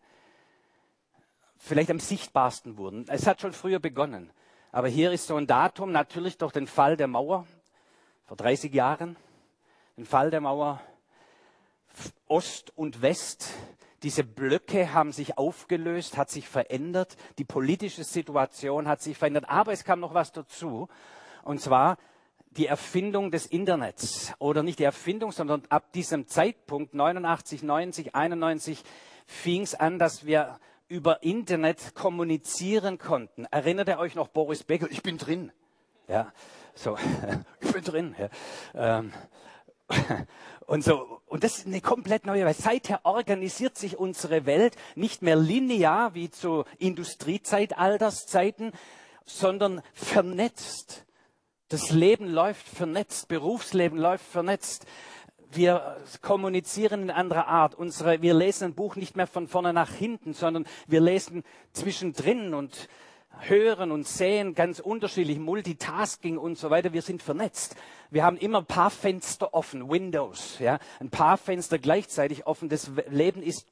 vielleicht 1.58 1.92
am 1.92 2.00
sichtbarsten 2.00 2.78
wurden. 2.78 3.06
Es 3.10 3.28
hat 3.28 3.42
schon 3.42 3.52
früher 3.52 3.80
begonnen. 3.80 4.32
Aber 4.72 4.88
hier 4.88 5.12
ist 5.12 5.28
so 5.28 5.36
ein 5.36 5.46
Datum, 5.46 5.92
natürlich 5.92 6.38
durch 6.38 6.54
den 6.54 6.68
Fall 6.68 6.96
der 6.96 7.08
Mauer 7.08 7.46
vor 8.26 8.38
30 8.38 8.74
Jahren, 8.74 9.18
den 9.98 10.06
Fall 10.06 10.32
der 10.32 10.42
Mauer 10.42 10.82
Ost 12.28 12.72
und 12.78 13.02
West. 13.02 13.54
Diese 14.04 14.24
Blöcke 14.24 14.94
haben 14.94 15.12
sich 15.12 15.38
aufgelöst, 15.38 16.18
hat 16.18 16.30
sich 16.30 16.48
verändert. 16.48 17.18
Die 17.40 17.46
politische 17.46 18.04
Situation 18.04 18.88
hat 18.88 19.02
sich 19.02 19.18
verändert. 19.18 19.50
Aber 19.50 19.72
es 19.74 19.84
kam 19.84 20.00
noch 20.00 20.14
was 20.14 20.32
dazu. 20.32 20.88
Und 21.44 21.62
zwar 21.62 21.98
die 22.58 22.68
Erfindung 22.68 23.32
des 23.32 23.46
Internets 23.46 24.34
oder 24.40 24.64
nicht 24.64 24.80
die 24.80 24.84
Erfindung, 24.84 25.32
sondern 25.32 25.64
ab 25.70 25.92
diesem 25.94 26.28
Zeitpunkt 26.28 26.94
89, 26.94 27.64
90, 27.64 28.16
91 28.16 28.84
fing 29.26 29.62
es 29.62 29.76
an, 29.76 30.00
dass 30.00 30.26
wir 30.26 30.60
über 30.88 31.24
Internet 31.24 31.96
kommunizieren 31.96 32.98
konnten. 32.98 33.46
Erinnert 33.46 33.90
ihr 33.90 34.00
euch 34.00 34.16
noch 34.16 34.28
Boris 34.28 34.64
Becker? 34.64 34.88
Ich 34.90 35.02
bin 35.02 35.18
drin. 35.18 35.52
Ja, 36.08 36.32
so, 36.76 36.98
ich 37.60 37.72
bin 37.72 37.84
drin. 37.84 38.16
Ja. 38.18 39.00
Ähm, 39.00 39.12
und 40.68 40.84
so, 40.84 41.22
und 41.26 41.44
das 41.44 41.58
ist 41.58 41.68
eine 41.68 41.82
komplett 41.82 42.26
neue 42.26 42.46
Weise. 42.46 42.62
Seither 42.62 43.02
organisiert 43.04 43.78
sich 43.78 43.98
unsere 43.98 44.46
Welt 44.46 44.76
nicht 44.96 45.22
mehr 45.22 45.36
linear 45.36 46.14
wie 46.14 46.30
zu 46.30 46.66
Industriezeitalterszeiten, 46.78 48.72
sondern 49.26 49.82
vernetzt. 49.94 51.06
Das 51.70 51.90
Leben 51.90 52.28
läuft 52.28 52.68
vernetzt, 52.68 53.28
Berufsleben 53.28 53.98
läuft 53.98 54.26
vernetzt. 54.26 54.86
Wir 55.52 55.98
kommunizieren 56.22 57.04
in 57.04 57.10
anderer 57.10 57.48
Art. 57.48 57.74
Unsere, 57.74 58.22
wir 58.22 58.36
lesen 58.36 58.66
ein 58.66 58.76
Buch 58.76 58.96
nicht 58.96 59.16
mehr 59.16 59.26
von 59.26 59.48
vorne 59.48 59.74
nach 59.74 59.92
hinten, 59.92 60.34
sondern 60.34 60.68
wir 60.86 61.02
lesen 61.02 61.44
zwischendrin 61.74 62.54
und 62.54 62.88
hören 63.40 63.92
und 63.92 64.08
sehen 64.08 64.54
ganz 64.54 64.80
unterschiedlich, 64.80 65.40
Multitasking 65.40 66.38
und 66.38 66.58
so 66.58 66.70
weiter. 66.70 66.94
Wir 66.94 67.02
sind 67.02 67.24
vernetzt. 67.24 67.76
Wir 68.12 68.24
haben 68.24 68.38
immer 68.38 68.60
ein 68.60 68.66
paar 68.66 68.92
Fenster 68.92 69.56
offen, 69.56 69.90
Windows, 69.90 70.60
ja, 70.60 70.78
ein 71.00 71.10
paar 71.10 71.38
Fenster 71.38 71.80
gleichzeitig 71.80 72.46
offen. 72.46 72.70
Das 72.70 72.92
Leben 73.10 73.42
ist 73.42 73.66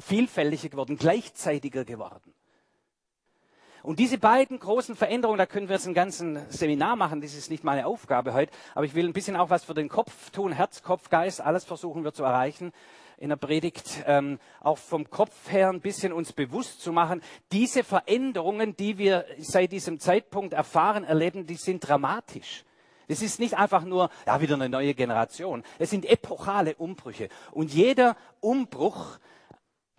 vielfältiger 0.00 0.70
geworden, 0.70 0.98
gleichzeitiger 0.98 1.84
geworden. 1.84 2.35
Und 3.86 4.00
diese 4.00 4.18
beiden 4.18 4.58
großen 4.58 4.96
Veränderungen, 4.96 5.38
da 5.38 5.46
können 5.46 5.68
wir 5.68 5.76
jetzt 5.76 5.86
ein 5.86 5.94
ganzen 5.94 6.40
Seminar 6.50 6.96
machen, 6.96 7.20
das 7.20 7.34
ist 7.34 7.52
nicht 7.52 7.62
meine 7.62 7.86
Aufgabe 7.86 8.34
heute, 8.34 8.52
aber 8.74 8.84
ich 8.84 8.96
will 8.96 9.06
ein 9.06 9.12
bisschen 9.12 9.36
auch 9.36 9.48
was 9.48 9.62
für 9.62 9.74
den 9.74 9.88
Kopf 9.88 10.30
tun, 10.30 10.50
Herz, 10.50 10.82
Kopf, 10.82 11.08
Geist, 11.08 11.40
alles 11.40 11.64
versuchen 11.64 12.02
wir 12.02 12.12
zu 12.12 12.24
erreichen 12.24 12.72
in 13.16 13.28
der 13.28 13.36
Predigt, 13.36 14.02
ähm, 14.06 14.40
auch 14.60 14.78
vom 14.78 15.08
Kopf 15.08 15.52
her 15.52 15.68
ein 15.68 15.80
bisschen 15.80 16.12
uns 16.12 16.32
bewusst 16.32 16.80
zu 16.80 16.90
machen, 16.90 17.22
diese 17.52 17.84
Veränderungen, 17.84 18.76
die 18.76 18.98
wir 18.98 19.24
seit 19.38 19.70
diesem 19.70 20.00
Zeitpunkt 20.00 20.52
erfahren, 20.52 21.04
erleben, 21.04 21.46
die 21.46 21.54
sind 21.54 21.86
dramatisch. 21.86 22.64
Es 23.06 23.22
ist 23.22 23.38
nicht 23.38 23.56
einfach 23.56 23.84
nur, 23.84 24.10
ja, 24.26 24.40
wieder 24.40 24.56
eine 24.56 24.68
neue 24.68 24.94
Generation. 24.94 25.62
Es 25.78 25.90
sind 25.90 26.06
epochale 26.06 26.74
Umbrüche. 26.74 27.28
Und 27.52 27.72
jeder 27.72 28.16
Umbruch 28.40 29.20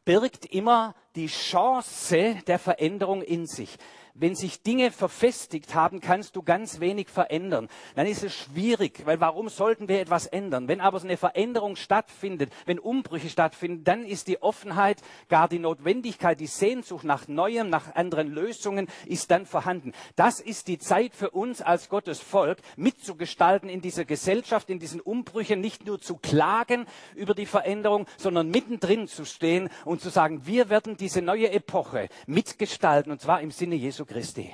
birgt 0.07 0.45
immer 0.45 0.95
die 1.17 1.27
Chance 1.27 2.37
der 2.47 2.59
Veränderung 2.59 3.21
in 3.21 3.45
sich 3.45 3.75
wenn 4.19 4.35
sich 4.35 4.61
Dinge 4.61 4.91
verfestigt 4.91 5.75
haben, 5.75 6.01
kannst 6.01 6.35
du 6.35 6.41
ganz 6.41 6.79
wenig 6.79 7.09
verändern. 7.09 7.69
Dann 7.95 8.07
ist 8.07 8.23
es 8.23 8.33
schwierig, 8.33 9.05
weil 9.05 9.19
warum 9.19 9.49
sollten 9.49 9.87
wir 9.87 10.01
etwas 10.01 10.25
ändern? 10.25 10.67
Wenn 10.67 10.81
aber 10.81 10.99
so 10.99 11.07
eine 11.07 11.17
Veränderung 11.17 11.75
stattfindet, 11.75 12.51
wenn 12.65 12.79
Umbrüche 12.79 13.29
stattfinden, 13.29 13.83
dann 13.83 14.03
ist 14.03 14.27
die 14.27 14.41
Offenheit, 14.41 15.01
gar 15.29 15.47
die 15.47 15.59
Notwendigkeit, 15.59 16.39
die 16.39 16.47
Sehnsucht 16.47 17.03
nach 17.03 17.27
Neuem, 17.27 17.69
nach 17.69 17.95
anderen 17.95 18.29
Lösungen 18.29 18.87
ist 19.05 19.29
dann 19.29 19.45
vorhanden. 19.45 19.93
Das 20.15 20.39
ist 20.39 20.67
die 20.67 20.79
Zeit 20.79 21.15
für 21.15 21.29
uns 21.29 21.61
als 21.61 21.89
Gottes 21.89 22.19
Volk, 22.19 22.57
mitzugestalten 22.75 23.69
in 23.69 23.81
dieser 23.81 24.05
Gesellschaft, 24.05 24.69
in 24.69 24.79
diesen 24.79 24.99
Umbrüchen, 24.99 25.61
nicht 25.61 25.85
nur 25.85 25.99
zu 25.99 26.17
klagen 26.17 26.87
über 27.15 27.35
die 27.35 27.45
Veränderung, 27.45 28.07
sondern 28.17 28.49
mittendrin 28.49 29.07
zu 29.07 29.25
stehen 29.25 29.69
und 29.85 30.01
zu 30.01 30.09
sagen, 30.09 30.45
wir 30.45 30.69
werden 30.69 30.97
diese 30.97 31.21
neue 31.21 31.51
Epoche 31.51 32.09
mitgestalten, 32.25 33.11
und 33.11 33.21
zwar 33.21 33.41
im 33.41 33.51
Sinne 33.51 33.75
Jesu 33.75 34.06
Christi. 34.07 34.53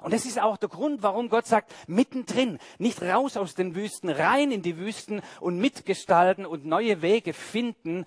Und 0.00 0.12
das 0.12 0.26
ist 0.26 0.40
auch 0.40 0.56
der 0.56 0.68
Grund, 0.68 1.02
warum 1.02 1.28
Gott 1.28 1.46
sagt, 1.46 1.72
mittendrin, 1.88 2.58
nicht 2.78 3.02
raus 3.02 3.36
aus 3.36 3.54
den 3.54 3.74
Wüsten, 3.74 4.08
rein 4.08 4.52
in 4.52 4.62
die 4.62 4.76
Wüsten 4.76 5.22
und 5.40 5.58
mitgestalten 5.58 6.46
und 6.46 6.64
neue 6.64 7.02
Wege 7.02 7.32
finden. 7.32 8.04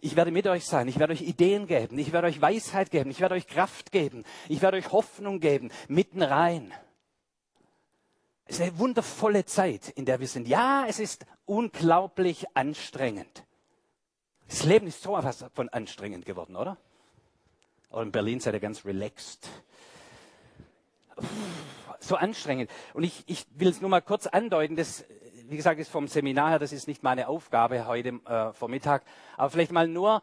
Ich 0.00 0.16
werde 0.16 0.30
mit 0.30 0.46
euch 0.46 0.64
sein, 0.64 0.88
ich 0.88 0.98
werde 0.98 1.12
euch 1.12 1.22
Ideen 1.22 1.66
geben, 1.66 1.98
ich 1.98 2.12
werde 2.12 2.28
euch 2.28 2.40
Weisheit 2.40 2.90
geben, 2.90 3.10
ich 3.10 3.20
werde 3.20 3.34
euch 3.34 3.46
Kraft 3.46 3.92
geben, 3.92 4.24
ich 4.48 4.62
werde 4.62 4.78
euch 4.78 4.92
Hoffnung 4.92 5.40
geben, 5.40 5.70
mitten 5.88 6.22
rein. 6.22 6.72
Es 8.46 8.56
ist 8.56 8.62
eine 8.62 8.78
wundervolle 8.78 9.46
Zeit, 9.46 9.88
in 9.88 10.04
der 10.04 10.20
wir 10.20 10.28
sind. 10.28 10.46
Ja, 10.46 10.84
es 10.86 10.98
ist 10.98 11.24
unglaublich 11.46 12.44
anstrengend. 12.54 13.44
Das 14.46 14.64
Leben 14.64 14.86
ist 14.86 15.02
so 15.02 15.16
etwas 15.16 15.46
von 15.54 15.70
anstrengend 15.70 16.26
geworden, 16.26 16.56
oder? 16.56 16.76
Oder 17.94 18.02
in 18.02 18.12
Berlin 18.12 18.40
seid 18.40 18.54
ihr 18.54 18.60
ganz 18.60 18.84
relaxed. 18.84 19.48
so 22.00 22.16
anstrengend. 22.16 22.68
Und 22.92 23.04
ich, 23.04 23.22
ich 23.26 23.46
will 23.54 23.68
es 23.68 23.80
nur 23.80 23.88
mal 23.88 24.02
kurz 24.02 24.26
andeuten, 24.26 24.74
das, 24.74 25.04
wie 25.44 25.56
gesagt, 25.56 25.78
ist 25.78 25.90
vom 25.90 26.08
Seminar 26.08 26.50
her, 26.50 26.58
das 26.58 26.72
ist 26.72 26.88
nicht 26.88 27.04
meine 27.04 27.28
Aufgabe 27.28 27.86
heute 27.86 28.20
äh, 28.26 28.52
Vormittag, 28.52 29.04
aber 29.36 29.48
vielleicht 29.48 29.70
mal 29.70 29.86
nur, 29.86 30.22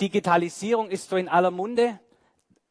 Digitalisierung 0.00 0.88
ist 0.88 1.10
so 1.10 1.16
in 1.16 1.28
aller 1.28 1.50
Munde. 1.50 2.00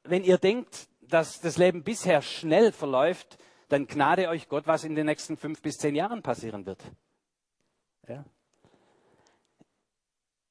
Wenn 0.04 0.24
ihr 0.24 0.40
denkt, 0.40 0.88
dass 1.02 1.40
das 1.40 1.58
Leben 1.58 1.84
bisher 1.84 2.24
schnell 2.24 2.72
verläuft, 2.72 3.38
dann 3.70 3.86
gnade 3.86 4.30
euch 4.30 4.50
Gott, 4.50 4.66
was 4.66 4.84
in 4.84 4.96
den 4.96 5.06
nächsten 5.06 5.38
fünf 5.38 5.62
bis 5.62 5.78
zehn 5.78 5.94
Jahren 5.94 6.24
passieren 6.24 6.66
wird. 6.66 6.82
Ja. 8.08 8.26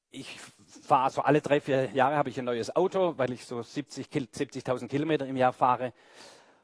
Ich 0.09 0.39
fahre 0.71 1.09
so 1.09 1.21
alle 1.21 1.41
drei, 1.41 1.59
vier 1.59 1.91
Jahre 1.91 2.15
habe 2.15 2.29
ich 2.29 2.39
ein 2.39 2.45
neues 2.45 2.75
Auto, 2.75 3.17
weil 3.17 3.31
ich 3.31 3.45
so 3.45 3.59
70.000 3.59 4.27
70 4.31 4.89
Kilometer 4.89 5.25
im 5.25 5.37
Jahr 5.37 5.53
fahre. 5.53 5.93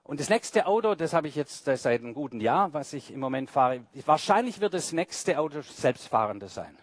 Und 0.04 0.22
das 0.22 0.30
nächste 0.30 0.66
Auto, 0.68 0.96
das 0.96 1.14
habe 1.14 1.28
ich 1.28 1.36
jetzt 1.36 1.66
seit 1.66 2.02
einem 2.02 2.14
guten 2.14 2.40
Jahr, 2.40 2.74
was 2.74 2.94
ich 2.94 3.12
im 3.12 3.20
Moment 3.20 3.50
fahre, 3.50 3.84
wahrscheinlich 4.06 4.62
wird 4.62 4.74
das 4.74 4.94
nächste 4.94 5.38
Auto 5.38 5.62
selbstfahrende 5.62 6.48
sein. 6.48 6.78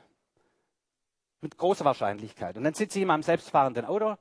Mit 1.41 1.57
großer 1.57 1.87
Wahrscheinlichkeit. 1.87 2.57
Und 2.57 2.65
dann 2.65 2.75
sitze 2.75 2.99
ich 2.99 3.03
in 3.03 3.09
meinem 3.09 3.23
selbstfahrenden 3.23 3.87
Auto 3.87 4.17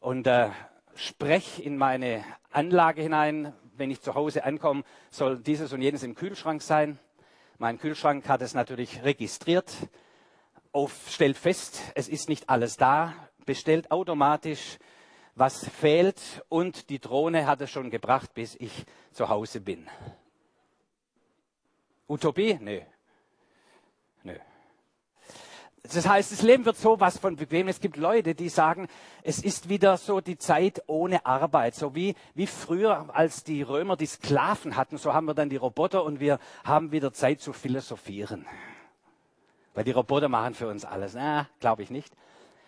und 0.00 0.26
äh, 0.26 0.50
spreche 0.96 1.62
in 1.62 1.76
meine 1.76 2.24
Anlage 2.50 3.02
hinein. 3.02 3.52
Wenn 3.76 3.92
ich 3.92 4.00
zu 4.00 4.16
Hause 4.16 4.42
ankomme, 4.42 4.82
soll 5.10 5.38
dieses 5.38 5.72
und 5.72 5.80
jenes 5.80 6.02
im 6.02 6.16
Kühlschrank 6.16 6.60
sein. 6.60 6.98
Mein 7.58 7.78
Kühlschrank 7.78 8.28
hat 8.28 8.42
es 8.42 8.54
natürlich 8.54 9.02
registriert, 9.04 9.72
auf, 10.72 11.10
stellt 11.10 11.36
fest, 11.36 11.80
es 11.94 12.08
ist 12.08 12.28
nicht 12.28 12.48
alles 12.48 12.76
da, 12.76 13.14
bestellt 13.46 13.90
automatisch, 13.90 14.78
was 15.34 15.68
fehlt 15.68 16.20
und 16.48 16.90
die 16.90 16.98
Drohne 16.98 17.46
hat 17.46 17.60
es 17.60 17.70
schon 17.70 17.90
gebracht, 17.90 18.34
bis 18.34 18.56
ich 18.56 18.84
zu 19.12 19.28
Hause 19.28 19.60
bin. 19.60 19.88
Utopie? 22.08 22.58
Nö. 22.60 22.80
Nö. 24.22 24.34
Das 25.82 26.08
heißt, 26.08 26.32
das 26.32 26.42
Leben 26.42 26.64
wird 26.64 26.76
so 26.76 26.98
was 27.00 27.18
von 27.18 27.36
bequem. 27.36 27.68
Es 27.68 27.80
gibt 27.80 27.96
Leute, 27.96 28.34
die 28.34 28.48
sagen, 28.48 28.88
es 29.22 29.38
ist 29.42 29.68
wieder 29.68 29.96
so 29.96 30.20
die 30.20 30.36
Zeit 30.36 30.82
ohne 30.86 31.24
Arbeit. 31.24 31.74
So 31.74 31.94
wie, 31.94 32.14
wie 32.34 32.46
früher, 32.46 33.14
als 33.14 33.44
die 33.44 33.62
Römer 33.62 33.96
die 33.96 34.06
Sklaven 34.06 34.76
hatten, 34.76 34.98
so 34.98 35.14
haben 35.14 35.26
wir 35.26 35.34
dann 35.34 35.48
die 35.48 35.56
Roboter 35.56 36.04
und 36.04 36.20
wir 36.20 36.38
haben 36.64 36.92
wieder 36.92 37.12
Zeit 37.12 37.40
zu 37.40 37.52
philosophieren. 37.52 38.44
Weil 39.78 39.84
die 39.84 39.92
Roboter 39.92 40.28
machen 40.28 40.54
für 40.54 40.66
uns 40.66 40.84
alles. 40.84 41.14
Na, 41.14 41.48
glaube 41.60 41.84
ich 41.84 41.90
nicht. 41.90 42.12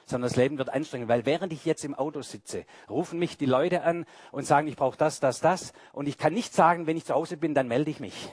Sondern 0.07 0.29
das 0.29 0.37
Leben 0.37 0.59
wird 0.59 0.69
anstrengend. 0.69 1.09
Weil 1.09 1.27
während 1.27 1.53
ich 1.53 1.65
jetzt 1.65 1.85
im 1.85 1.97
Auto 1.97 2.23
sitze, 2.23 2.65
rufen 2.89 3.19
mich 3.19 3.37
die 3.37 3.47
Leute 3.47 3.83
an 3.83 4.07
und 4.31 4.47
sagen, 4.47 4.69
ich 4.69 4.77
brauche 4.77 4.97
das, 4.97 5.19
das, 5.19 5.41
das. 5.41 5.73
Und 5.93 6.07
ich 6.07 6.19
kann 6.19 6.33
nicht 6.33 6.55
sagen, 6.55 6.87
wenn 6.87 6.97
ich 6.97 7.05
zu 7.05 7.15
Hause 7.15 7.37
bin, 7.37 7.53
dann 7.53 7.67
melde 7.67 7.91
ich 7.91 7.99
mich. 7.99 8.33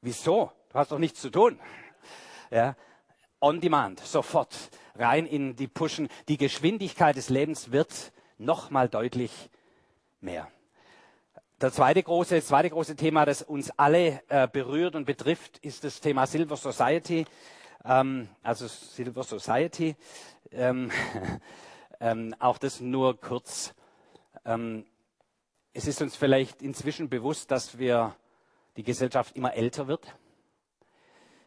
Wieso? 0.00 0.50
Du 0.70 0.74
hast 0.80 0.90
doch 0.90 0.98
nichts 0.98 1.20
zu 1.20 1.30
tun. 1.30 1.60
Ja, 2.50 2.74
on 3.40 3.60
demand, 3.60 4.00
sofort 4.00 4.52
rein 4.96 5.24
in 5.24 5.54
die 5.54 5.68
Pushen. 5.68 6.08
Die 6.26 6.36
Geschwindigkeit 6.36 7.14
des 7.14 7.28
Lebens 7.28 7.70
wird 7.70 8.10
nochmal 8.38 8.88
deutlich 8.88 9.50
mehr. 10.20 10.50
Der 11.60 11.70
zweite 11.70 12.02
große, 12.02 12.34
das 12.34 12.48
zweite 12.48 12.68
große 12.68 12.96
Thema, 12.96 13.24
das 13.24 13.40
uns 13.40 13.70
alle 13.76 14.20
äh, 14.28 14.48
berührt 14.48 14.96
und 14.96 15.04
betrifft, 15.04 15.58
ist 15.58 15.84
das 15.84 16.00
Thema 16.00 16.26
Silver 16.26 16.56
Society. 16.56 17.26
Ähm, 17.84 18.28
also 18.42 18.66
Silver 18.66 19.22
Society. 19.22 19.94
Ähm, 20.50 20.90
ähm, 22.00 22.34
auch 22.40 22.58
das 22.58 22.80
nur 22.80 23.20
kurz. 23.20 23.72
Ähm, 24.44 24.84
es 25.72 25.86
ist 25.86 26.02
uns 26.02 26.16
vielleicht 26.16 26.60
inzwischen 26.60 27.08
bewusst, 27.08 27.52
dass 27.52 27.78
wir 27.78 28.16
die 28.76 28.82
Gesellschaft 28.82 29.36
immer 29.36 29.54
älter 29.54 29.86
wird. 29.86 30.16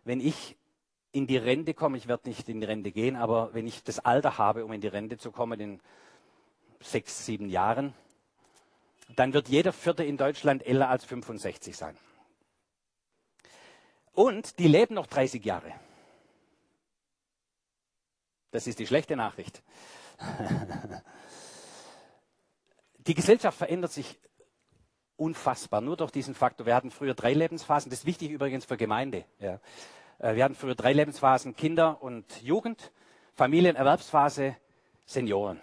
Wenn 0.06 0.22
ich 0.22 0.56
in 1.12 1.28
die 1.28 1.38
Rente 1.38 1.74
komme, 1.74 1.98
ich 1.98 2.08
werde 2.08 2.30
nicht 2.30 2.48
in 2.48 2.62
die 2.62 2.66
Rente 2.66 2.94
gehen, 2.94 3.18
aber 3.18 3.54
wenn 3.54 3.68
ich 3.68 3.84
das 3.84 4.00
Alter 4.00 4.38
habe, 4.38 4.64
um 4.64 4.72
in 4.72 4.80
die 4.80 4.88
Rente 4.88 5.18
zu 5.18 5.34
kommen, 5.34 5.60
in 5.60 5.82
sechs, 6.80 7.26
sieben 7.26 7.50
Jahren, 7.50 7.94
dann 9.16 9.34
wird 9.34 9.48
jeder 9.48 9.74
Vierte 9.74 10.04
in 10.04 10.18
Deutschland 10.18 10.66
älter 10.66 10.90
als 10.90 11.06
65 11.06 11.76
sein. 11.76 11.98
Und 14.14 14.60
die 14.60 14.68
leben 14.68 14.96
noch 14.96 15.08
30 15.08 15.44
Jahre. 15.46 15.74
Das 18.52 18.68
ist 18.68 18.80
die 18.80 18.88
schlechte 18.88 19.16
Nachricht. 19.16 19.62
Die 23.08 23.14
Gesellschaft 23.14 23.58
verändert 23.58 23.94
sich 23.94 24.20
unfassbar, 25.16 25.80
nur 25.80 25.96
durch 25.96 26.12
diesen 26.12 26.36
Faktor. 26.36 26.66
Wir 26.66 26.76
hatten 26.76 26.92
früher 26.92 27.14
drei 27.14 27.34
Lebensphasen, 27.34 27.90
das 27.90 28.00
ist 28.00 28.06
wichtig 28.06 28.32
übrigens 28.32 28.66
für 28.66 28.76
Gemeinde. 28.76 29.24
Ja. 29.40 29.62
Äh, 30.20 30.36
wir 30.36 30.44
hatten 30.44 30.56
früher 30.56 30.76
drei 30.76 30.92
Lebensphasen, 30.92 31.56
Kinder 31.56 32.02
und 32.02 32.42
Jugend, 32.42 32.92
Familienerwerbsphase, 33.36 34.58
Senioren. 35.06 35.62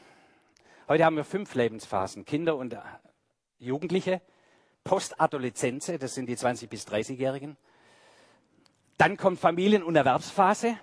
Heute 0.88 1.04
haben 1.04 1.16
wir 1.16 1.24
fünf 1.24 1.54
Lebensphasen, 1.54 2.24
Kinder 2.24 2.56
und 2.56 2.76
Jugendliche, 3.64 4.20
Postadoleszenze, 4.84 5.98
das 5.98 6.14
sind 6.14 6.26
die 6.26 6.36
20- 6.36 6.68
bis 6.68 6.86
30-Jährigen. 6.86 7.56
Dann 8.98 9.16
kommt 9.16 9.40
Familien- 9.40 9.82
und 9.82 9.96
Erwerbsphase. 9.96 10.78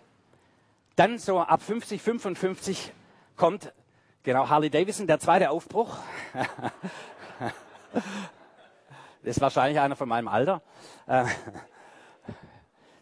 Dann 0.96 1.18
so 1.18 1.40
ab 1.40 1.62
50, 1.62 2.02
55 2.02 2.92
kommt, 3.38 3.74
genau, 4.24 4.50
Harley 4.50 4.70
Davidson, 4.70 5.08
der 5.08 5.20
zweite 5.20 5.50
Aufbruch. 5.50 5.98
das 9.24 9.38
ist 9.38 9.42
wahrscheinlich 9.42 9.80
einer 9.80 9.96
von 9.96 10.10
meinem 10.10 10.28
Alter. 10.28 10.62
Äh, 11.08 11.26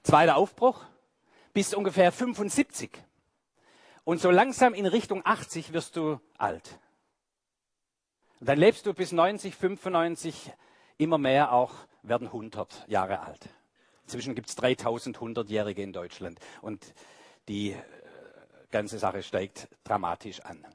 Zweiter 0.09 0.37
Aufbruch 0.37 0.85
bis 1.53 1.75
ungefähr 1.75 2.11
75. 2.11 2.89
Und 4.05 4.19
so 4.19 4.31
langsam 4.31 4.73
in 4.73 4.87
Richtung 4.87 5.21
80 5.23 5.71
wirst 5.71 5.95
du 5.97 6.19
alt. 6.37 6.79
Und 8.39 8.47
dann 8.47 8.57
lebst 8.57 8.85
du 8.85 8.93
bis 8.93 9.11
90, 9.11 9.55
95, 9.55 10.51
immer 10.97 11.17
mehr 11.17 11.51
auch 11.51 11.73
werden 12.03 12.27
100 12.27 12.85
Jahre 12.87 13.19
alt. 13.21 13.49
Inzwischen 14.03 14.33
gibt 14.33 14.49
es 14.49 14.57
3100-Jährige 14.57 15.83
in 15.83 15.93
Deutschland 15.93 16.39
und 16.61 16.93
die 17.47 17.71
äh, 17.71 17.77
ganze 18.71 18.97
Sache 18.97 19.23
steigt 19.23 19.67
dramatisch 19.83 20.39
an. 20.41 20.65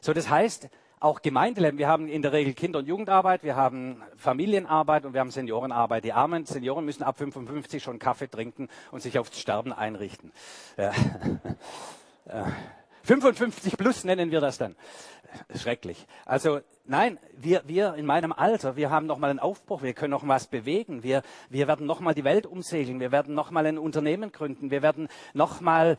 So, 0.00 0.12
das 0.12 0.28
heißt, 0.28 0.68
auch 1.00 1.22
Gemeindeleben. 1.22 1.78
Wir 1.78 1.88
haben 1.88 2.08
in 2.08 2.22
der 2.22 2.32
Regel 2.32 2.54
Kinder- 2.54 2.78
und 2.78 2.86
Jugendarbeit, 2.86 3.42
wir 3.42 3.56
haben 3.56 4.02
Familienarbeit 4.16 5.04
und 5.04 5.12
wir 5.12 5.20
haben 5.20 5.30
Seniorenarbeit. 5.30 6.04
Die 6.04 6.12
armen 6.12 6.46
Senioren 6.46 6.84
müssen 6.84 7.02
ab 7.02 7.18
55 7.18 7.82
schon 7.82 7.98
Kaffee 7.98 8.28
trinken 8.28 8.68
und 8.90 9.00
sich 9.00 9.18
aufs 9.18 9.38
Sterben 9.38 9.72
einrichten. 9.72 10.32
Ja. 10.76 10.92
55 13.04 13.76
plus 13.76 14.04
nennen 14.04 14.30
wir 14.30 14.40
das 14.40 14.58
dann. 14.58 14.76
Schrecklich. 15.54 16.06
Also 16.24 16.60
nein, 16.84 17.18
wir, 17.36 17.62
wir 17.66 17.94
in 17.94 18.06
meinem 18.06 18.32
Alter, 18.32 18.76
wir 18.76 18.90
haben 18.90 19.06
nochmal 19.06 19.30
einen 19.30 19.40
Aufbruch, 19.40 19.82
wir 19.82 19.92
können 19.92 20.12
noch 20.12 20.26
was 20.26 20.46
bewegen, 20.46 21.02
wir, 21.02 21.22
wir 21.50 21.66
werden 21.66 21.86
nochmal 21.86 22.14
die 22.14 22.24
Welt 22.24 22.46
umsegeln, 22.46 23.00
wir 23.00 23.12
werden 23.12 23.34
nochmal 23.34 23.66
ein 23.66 23.78
Unternehmen 23.78 24.32
gründen, 24.32 24.70
wir 24.70 24.82
werden 24.82 25.08
nochmal 25.32 25.98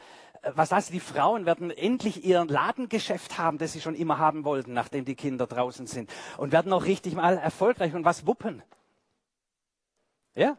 was 0.54 0.72
heißt, 0.72 0.94
die 0.94 1.00
Frauen 1.00 1.46
werden 1.46 1.72
endlich 1.72 2.24
ihr 2.24 2.46
Ladengeschäft 2.46 3.38
haben, 3.38 3.58
das 3.58 3.74
sie 3.74 3.82
schon 3.82 3.96
immer 3.96 4.20
haben 4.20 4.46
wollten, 4.46 4.74
nachdem 4.74 5.04
die 5.06 5.15
Kinder 5.15 5.48
draußen 5.48 5.88
sind. 5.88 6.10
Und 6.38 6.52
werden 6.52 6.72
auch 6.72 6.86
richtig 6.86 7.15
mal 7.15 7.38
erfolgreich 7.38 7.96
und 7.96 8.06
was 8.06 8.28
wuppen. 8.28 8.62
Ja? 10.36 10.58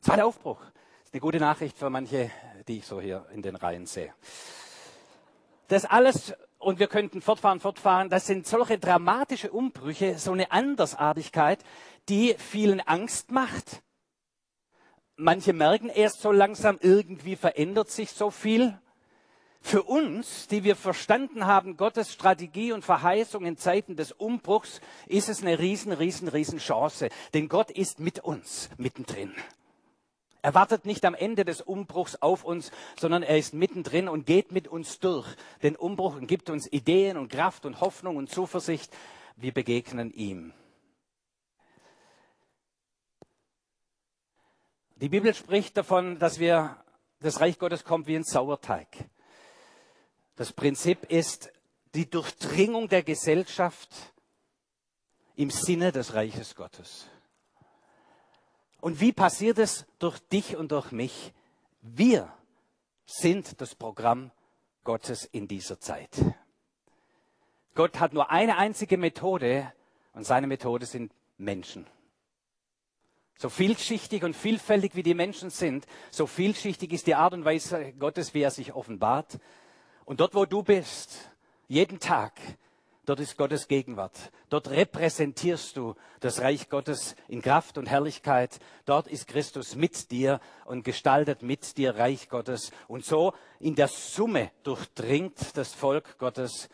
Zweiter 0.00 0.26
Aufbruch. 0.26 0.60
Das 0.60 1.08
ist 1.08 1.14
eine 1.14 1.20
gute 1.20 1.38
Nachricht 1.38 1.78
für 1.78 1.88
manche, 1.88 2.30
die 2.68 2.78
ich 2.78 2.86
so 2.86 3.00
hier 3.00 3.26
in 3.32 3.42
den 3.42 3.56
Reihen 3.56 3.86
sehe. 3.86 4.12
Das 5.72 5.84
alles, 5.84 6.34
und 6.58 6.78
wir 6.78 6.86
könnten 6.86 7.22
fortfahren, 7.22 7.58
fortfahren, 7.58 8.10
das 8.10 8.26
sind 8.26 8.46
solche 8.46 8.78
dramatische 8.78 9.50
Umbrüche, 9.50 10.18
so 10.18 10.32
eine 10.32 10.52
Andersartigkeit, 10.52 11.60
die 12.08 12.34
vielen 12.38 12.80
Angst 12.80 13.30
macht 13.30 13.82
Manche 15.16 15.52
merken 15.52 15.88
erst 15.88 16.20
so 16.22 16.32
langsam, 16.32 16.78
irgendwie 16.80 17.36
verändert 17.36 17.90
sich 17.90 18.10
so 18.10 18.30
viel. 18.30 18.78
Für 19.60 19.84
uns, 19.84 20.48
die 20.48 20.64
wir 20.64 20.74
verstanden 20.74 21.46
haben, 21.46 21.76
Gottes 21.76 22.12
Strategie 22.12 22.72
und 22.72 22.84
Verheißung 22.84 23.44
in 23.44 23.56
Zeiten 23.56 23.94
des 23.94 24.10
Umbruchs, 24.10 24.80
ist 25.06 25.28
es 25.28 25.42
eine 25.42 25.58
riesen, 25.60 25.92
riesen, 25.92 26.26
riesen 26.26 26.58
Chance. 26.58 27.08
Denn 27.34 27.48
Gott 27.48 27.70
ist 27.70 28.00
mit 28.00 28.18
uns 28.18 28.70
mittendrin. 28.78 29.32
Er 30.42 30.54
wartet 30.54 30.84
nicht 30.86 31.04
am 31.04 31.14
Ende 31.14 31.44
des 31.44 31.60
Umbruchs 31.60 32.16
auf 32.16 32.44
uns, 32.44 32.72
sondern 32.98 33.22
er 33.22 33.38
ist 33.38 33.54
mittendrin 33.54 34.08
und 34.08 34.26
geht 34.26 34.50
mit 34.50 34.66
uns 34.66 34.98
durch 34.98 35.28
den 35.62 35.76
Umbruch 35.76 36.16
und 36.16 36.26
gibt 36.26 36.50
uns 36.50 36.70
Ideen 36.70 37.16
und 37.16 37.30
Kraft 37.30 37.64
und 37.64 37.80
Hoffnung 37.80 38.16
und 38.16 38.28
Zuversicht. 38.28 38.92
Wir 39.36 39.52
begegnen 39.52 40.12
ihm. 40.12 40.52
Die 44.96 45.08
Bibel 45.08 45.32
spricht 45.32 45.76
davon, 45.76 46.18
dass 46.18 46.40
wir, 46.40 46.76
das 47.20 47.40
Reich 47.40 47.58
Gottes 47.58 47.84
kommt 47.84 48.08
wie 48.08 48.16
ein 48.16 48.24
Sauerteig. 48.24 48.88
Das 50.34 50.52
Prinzip 50.52 51.04
ist 51.04 51.52
die 51.94 52.10
Durchdringung 52.10 52.88
der 52.88 53.04
Gesellschaft 53.04 53.90
im 55.36 55.50
Sinne 55.50 55.92
des 55.92 56.14
Reiches 56.14 56.56
Gottes. 56.56 57.08
Und 58.82 58.98
wie 58.98 59.12
passiert 59.12 59.58
es 59.58 59.86
durch 60.00 60.18
dich 60.18 60.56
und 60.56 60.72
durch 60.72 60.90
mich? 60.90 61.32
Wir 61.82 62.36
sind 63.06 63.60
das 63.60 63.76
Programm 63.76 64.32
Gottes 64.82 65.24
in 65.24 65.46
dieser 65.46 65.78
Zeit. 65.78 66.10
Gott 67.76 68.00
hat 68.00 68.12
nur 68.12 68.32
eine 68.32 68.58
einzige 68.58 68.96
Methode 68.96 69.72
und 70.14 70.24
seine 70.24 70.48
Methode 70.48 70.86
sind 70.86 71.12
Menschen. 71.38 71.86
So 73.38 73.50
vielschichtig 73.50 74.24
und 74.24 74.34
vielfältig 74.34 74.96
wie 74.96 75.04
die 75.04 75.14
Menschen 75.14 75.50
sind, 75.50 75.86
so 76.10 76.26
vielschichtig 76.26 76.92
ist 76.92 77.06
die 77.06 77.14
Art 77.14 77.34
und 77.34 77.44
Weise 77.44 77.92
Gottes, 77.92 78.34
wie 78.34 78.42
er 78.42 78.50
sich 78.50 78.74
offenbart. 78.74 79.38
Und 80.04 80.18
dort, 80.18 80.34
wo 80.34 80.44
du 80.44 80.64
bist, 80.64 81.30
jeden 81.68 82.00
Tag, 82.00 82.32
dort 83.04 83.20
ist 83.20 83.36
Gottes 83.36 83.68
Gegenwart. 83.68 84.30
Dort 84.48 84.70
repräsentierst 84.70 85.76
du 85.76 85.94
das 86.20 86.40
Reich 86.40 86.68
Gottes 86.68 87.16
in 87.28 87.42
Kraft 87.42 87.78
und 87.78 87.86
Herrlichkeit. 87.86 88.58
Dort 88.84 89.08
ist 89.08 89.26
Christus 89.26 89.74
mit 89.74 90.10
dir 90.10 90.40
und 90.64 90.84
gestaltet 90.84 91.42
mit 91.42 91.76
dir 91.76 91.96
Reich 91.96 92.28
Gottes. 92.28 92.70
Und 92.88 93.04
so 93.04 93.34
in 93.58 93.74
der 93.74 93.88
Summe 93.88 94.50
durchdringt 94.62 95.56
das 95.56 95.72
Volk 95.72 96.18
Gottes 96.18 96.68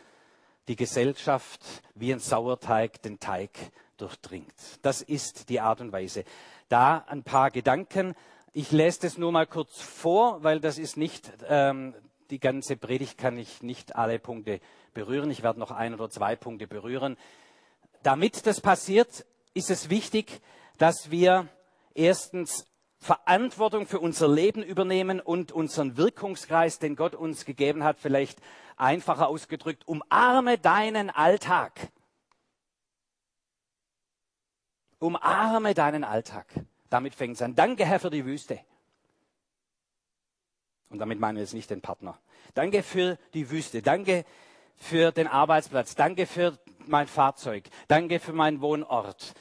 die 0.67 0.75
Gesellschaft 0.75 1.61
wie 1.95 2.13
ein 2.13 2.19
Sauerteig 2.19 3.01
den 3.01 3.19
Teig 3.19 3.51
durchdringt. 3.97 4.53
Das 4.83 5.01
ist 5.01 5.49
die 5.49 5.59
Art 5.59 5.81
und 5.81 5.91
Weise. 5.91 6.23
Da 6.69 7.05
ein 7.07 7.23
paar 7.23 7.49
Gedanken. 7.49 8.13
Ich 8.53 8.71
lese 8.71 9.01
das 9.01 9.17
nur 9.17 9.31
mal 9.31 9.47
kurz 9.47 9.81
vor, 9.81 10.43
weil 10.43 10.59
das 10.59 10.77
ist 10.77 10.95
nicht 10.95 11.31
ähm, 11.47 11.95
die 12.29 12.39
ganze 12.39 12.77
Predigt, 12.77 13.17
kann 13.17 13.37
ich 13.37 13.63
nicht 13.63 13.95
alle 13.95 14.19
Punkte 14.19 14.59
berühren. 14.93 15.29
Ich 15.31 15.43
werde 15.43 15.59
noch 15.59 15.71
ein 15.71 15.93
oder 15.93 16.09
zwei 16.09 16.35
Punkte 16.35 16.67
berühren. 16.67 17.17
Damit 18.03 18.45
das 18.45 18.61
passiert, 18.61 19.25
ist 19.53 19.69
es 19.69 19.89
wichtig, 19.89 20.41
dass 20.77 21.11
wir 21.11 21.47
erstens 21.93 22.65
Verantwortung 22.97 23.87
für 23.87 23.99
unser 23.99 24.27
Leben 24.27 24.61
übernehmen 24.61 25.19
und 25.19 25.51
unseren 25.51 25.97
Wirkungskreis, 25.97 26.79
den 26.79 26.95
Gott 26.95 27.15
uns 27.15 27.45
gegeben 27.45 27.83
hat, 27.83 27.99
vielleicht 27.99 28.39
einfacher 28.75 29.27
ausgedrückt, 29.27 29.87
umarme 29.87 30.57
deinen 30.57 31.09
Alltag. 31.09 31.91
Umarme 34.99 35.73
deinen 35.73 36.03
Alltag. 36.03 36.47
Damit 36.89 37.15
fängt 37.15 37.35
es 37.35 37.41
an. 37.41 37.55
Danke, 37.55 37.85
Herr, 37.85 37.99
für 37.99 38.09
die 38.09 38.25
Wüste. 38.25 38.59
Und 40.89 40.99
damit 40.99 41.19
meinen 41.19 41.35
wir 41.35 41.43
jetzt 41.43 41.53
nicht 41.53 41.69
den 41.69 41.81
Partner. 41.81 42.19
Danke 42.53 42.83
für 42.83 43.17
die 43.33 43.49
Wüste. 43.49 43.81
Danke 43.81 44.25
für 44.79 45.11
den 45.11 45.27
Arbeitsplatz. 45.27 45.95
Danke 45.95 46.25
für 46.25 46.57
mein 46.87 47.07
Fahrzeug. 47.07 47.69
Danke 47.87 48.19
für 48.19 48.33
meinen 48.33 48.61
Wohnort. 48.61 49.33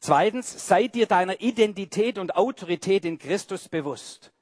Zweitens, 0.00 0.66
sei 0.66 0.88
dir 0.88 1.06
deiner 1.06 1.40
Identität 1.40 2.18
und 2.18 2.34
Autorität 2.36 3.04
in 3.04 3.18
Christus 3.18 3.68
bewusst. 3.68 4.32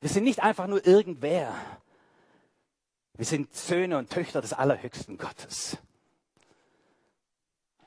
Wir 0.00 0.10
sind 0.10 0.24
nicht 0.24 0.42
einfach 0.42 0.66
nur 0.66 0.86
irgendwer. 0.86 1.54
Wir 3.14 3.24
sind 3.24 3.54
Söhne 3.54 3.98
und 3.98 4.10
Töchter 4.10 4.40
des 4.40 4.52
allerhöchsten 4.52 5.16
Gottes. 5.16 5.78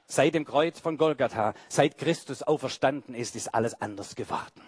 Seit 0.08 0.36
dem 0.36 0.46
Kreuz 0.46 0.80
von 0.80 0.98
Golgatha, 0.98 1.54
seit 1.68 1.98
Christus 1.98 2.44
auferstanden 2.44 3.16
ist, 3.16 3.36
ist 3.36 3.54
alles 3.54 3.80
anders 3.82 4.16
geworden. 4.16 4.62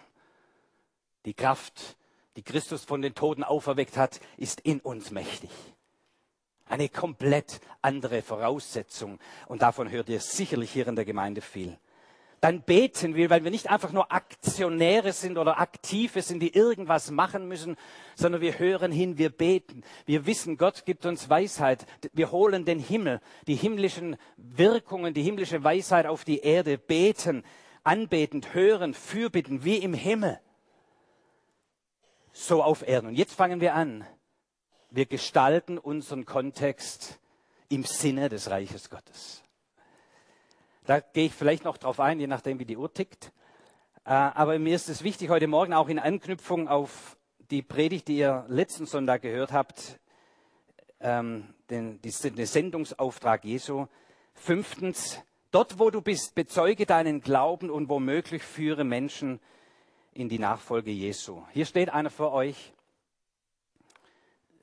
Die 1.26 1.34
Kraft, 1.34 1.96
die 2.38 2.44
Christus 2.44 2.86
von 2.86 3.02
den 3.02 3.14
Toten 3.14 3.44
auferweckt 3.44 3.98
hat, 3.98 4.22
ist 4.38 4.62
in 4.62 4.80
uns 4.80 5.12
mächtig. 5.12 5.50
Eine 6.68 6.88
komplett 6.88 7.60
andere 7.82 8.22
Voraussetzung. 8.22 9.20
Und 9.48 9.62
davon 9.62 9.92
hört 9.92 10.08
ihr 10.08 10.22
sicherlich 10.22 10.72
hier 10.72 10.88
in 10.88 10.96
der 10.96 11.06
Gemeinde 11.06 11.42
viel 11.42 11.78
dann 12.40 12.62
beten 12.62 13.16
wir, 13.16 13.30
weil 13.30 13.44
wir 13.44 13.52
nicht 13.52 13.70
einfach 13.70 13.92
nur 13.92 14.12
Aktionäre 14.12 15.12
sind 15.12 15.38
oder 15.38 15.60
Aktive 15.60 16.22
sind, 16.22 16.40
die 16.40 16.54
irgendwas 16.54 17.10
machen 17.10 17.48
müssen, 17.48 17.78
sondern 18.16 18.42
wir 18.42 18.60
hören 18.60 18.92
hin, 18.92 19.18
wir 19.18 19.30
beten. 19.30 19.84
Wir 20.06 20.26
wissen, 20.26 20.58
Gott 20.58 20.86
gibt 20.86 21.06
uns 21.06 21.30
Weisheit. 21.30 21.86
Wir 22.14 22.32
holen 22.32 22.64
den 22.66 22.80
Himmel, 22.80 23.22
die 23.48 23.56
himmlischen 23.56 24.18
Wirkungen, 24.38 25.14
die 25.14 25.24
himmlische 25.24 25.64
Weisheit 25.64 26.06
auf 26.06 26.26
die 26.26 26.40
Erde, 26.40 26.78
beten, 26.78 27.44
anbetend, 27.84 28.54
hören, 28.54 28.94
fürbitten, 28.94 29.64
wie 29.64 29.78
im 29.78 29.94
Himmel. 29.94 30.40
So 32.40 32.62
auf 32.62 32.88
Erden. 32.88 33.08
Und 33.08 33.16
jetzt 33.16 33.34
fangen 33.34 33.62
wir 33.62 33.74
an. 33.74 34.06
Wir 34.92 35.08
gestalten 35.08 35.80
unseren 35.80 36.24
Kontext 36.24 37.20
im 37.68 37.84
Sinne 37.84 38.30
des 38.30 38.52
Reiches 38.52 38.92
Gottes. 38.92 39.42
Da 40.86 41.00
gehe 41.00 41.26
ich 41.26 41.34
vielleicht 41.34 41.66
noch 41.66 41.78
drauf 41.78 42.00
ein, 42.00 42.20
je 42.20 42.28
nachdem, 42.28 42.60
wie 42.60 42.66
die 42.66 42.78
Uhr 42.78 42.94
tickt. 42.94 43.34
Äh, 44.06 44.12
aber 44.12 44.60
mir 44.60 44.76
ist 44.76 44.88
es 44.88 45.04
wichtig, 45.04 45.30
heute 45.30 45.48
Morgen 45.48 45.74
auch 45.74 45.90
in 45.90 45.98
Anknüpfung 45.98 46.68
auf 46.68 47.18
die 47.50 47.64
Predigt, 47.64 48.08
die 48.08 48.20
ihr 48.20 48.46
letzten 48.50 48.86
Sonntag 48.86 49.24
gehört 49.24 49.52
habt, 49.52 50.00
ähm, 51.00 51.56
den, 51.72 52.00
den 52.02 52.46
Sendungsauftrag 52.46 53.46
Jesu. 53.46 53.88
Fünftens, 54.36 55.20
dort 55.50 55.80
wo 55.80 55.90
du 55.90 56.02
bist, 56.02 56.36
bezeuge 56.36 56.86
deinen 56.86 57.20
Glauben 57.20 57.72
und 57.72 57.90
womöglich 57.90 58.44
führe 58.44 58.84
Menschen 58.84 59.40
in 60.18 60.30
die 60.30 60.40
Nachfolge 60.40 60.90
Jesu. 60.90 61.44
Hier 61.54 61.68
steht 61.68 61.90
einer 61.90 62.10
für 62.10 62.32
euch, 62.32 62.74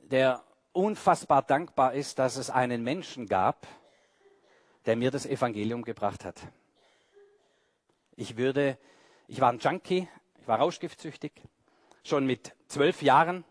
der 0.02 0.42
unfassbar 0.72 1.42
dankbar 1.42 1.94
ist, 1.94 2.18
dass 2.18 2.36
es 2.36 2.50
einen 2.50 2.82
Menschen 2.82 3.28
gab, 3.28 3.68
der 4.84 4.96
mir 4.96 5.12
das 5.12 5.26
Evangelium 5.26 5.84
gebracht 5.84 6.24
hat. 6.24 6.40
Ich 8.16 8.36
würde, 8.36 8.78
ich 9.28 9.40
war 9.40 9.52
ein 9.52 9.60
Junkie, 9.60 10.08
ich 10.40 10.48
war 10.48 10.58
rauschgiftsüchtig, 10.58 11.32
schon 12.02 12.26
mit 12.26 12.52
zwölf 12.66 13.00
Jahren. 13.00 13.44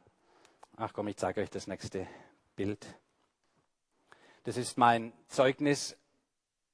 Ach 0.75 0.91
komm, 0.91 1.07
ich 1.07 1.15
zeige 1.15 1.39
euch 1.39 1.49
das 1.49 1.67
nächste 1.67 2.05
Bild. 2.57 2.85
Das 4.43 4.57
ist 4.57 4.77
mein 4.77 5.13
Zeugnis 5.29 5.95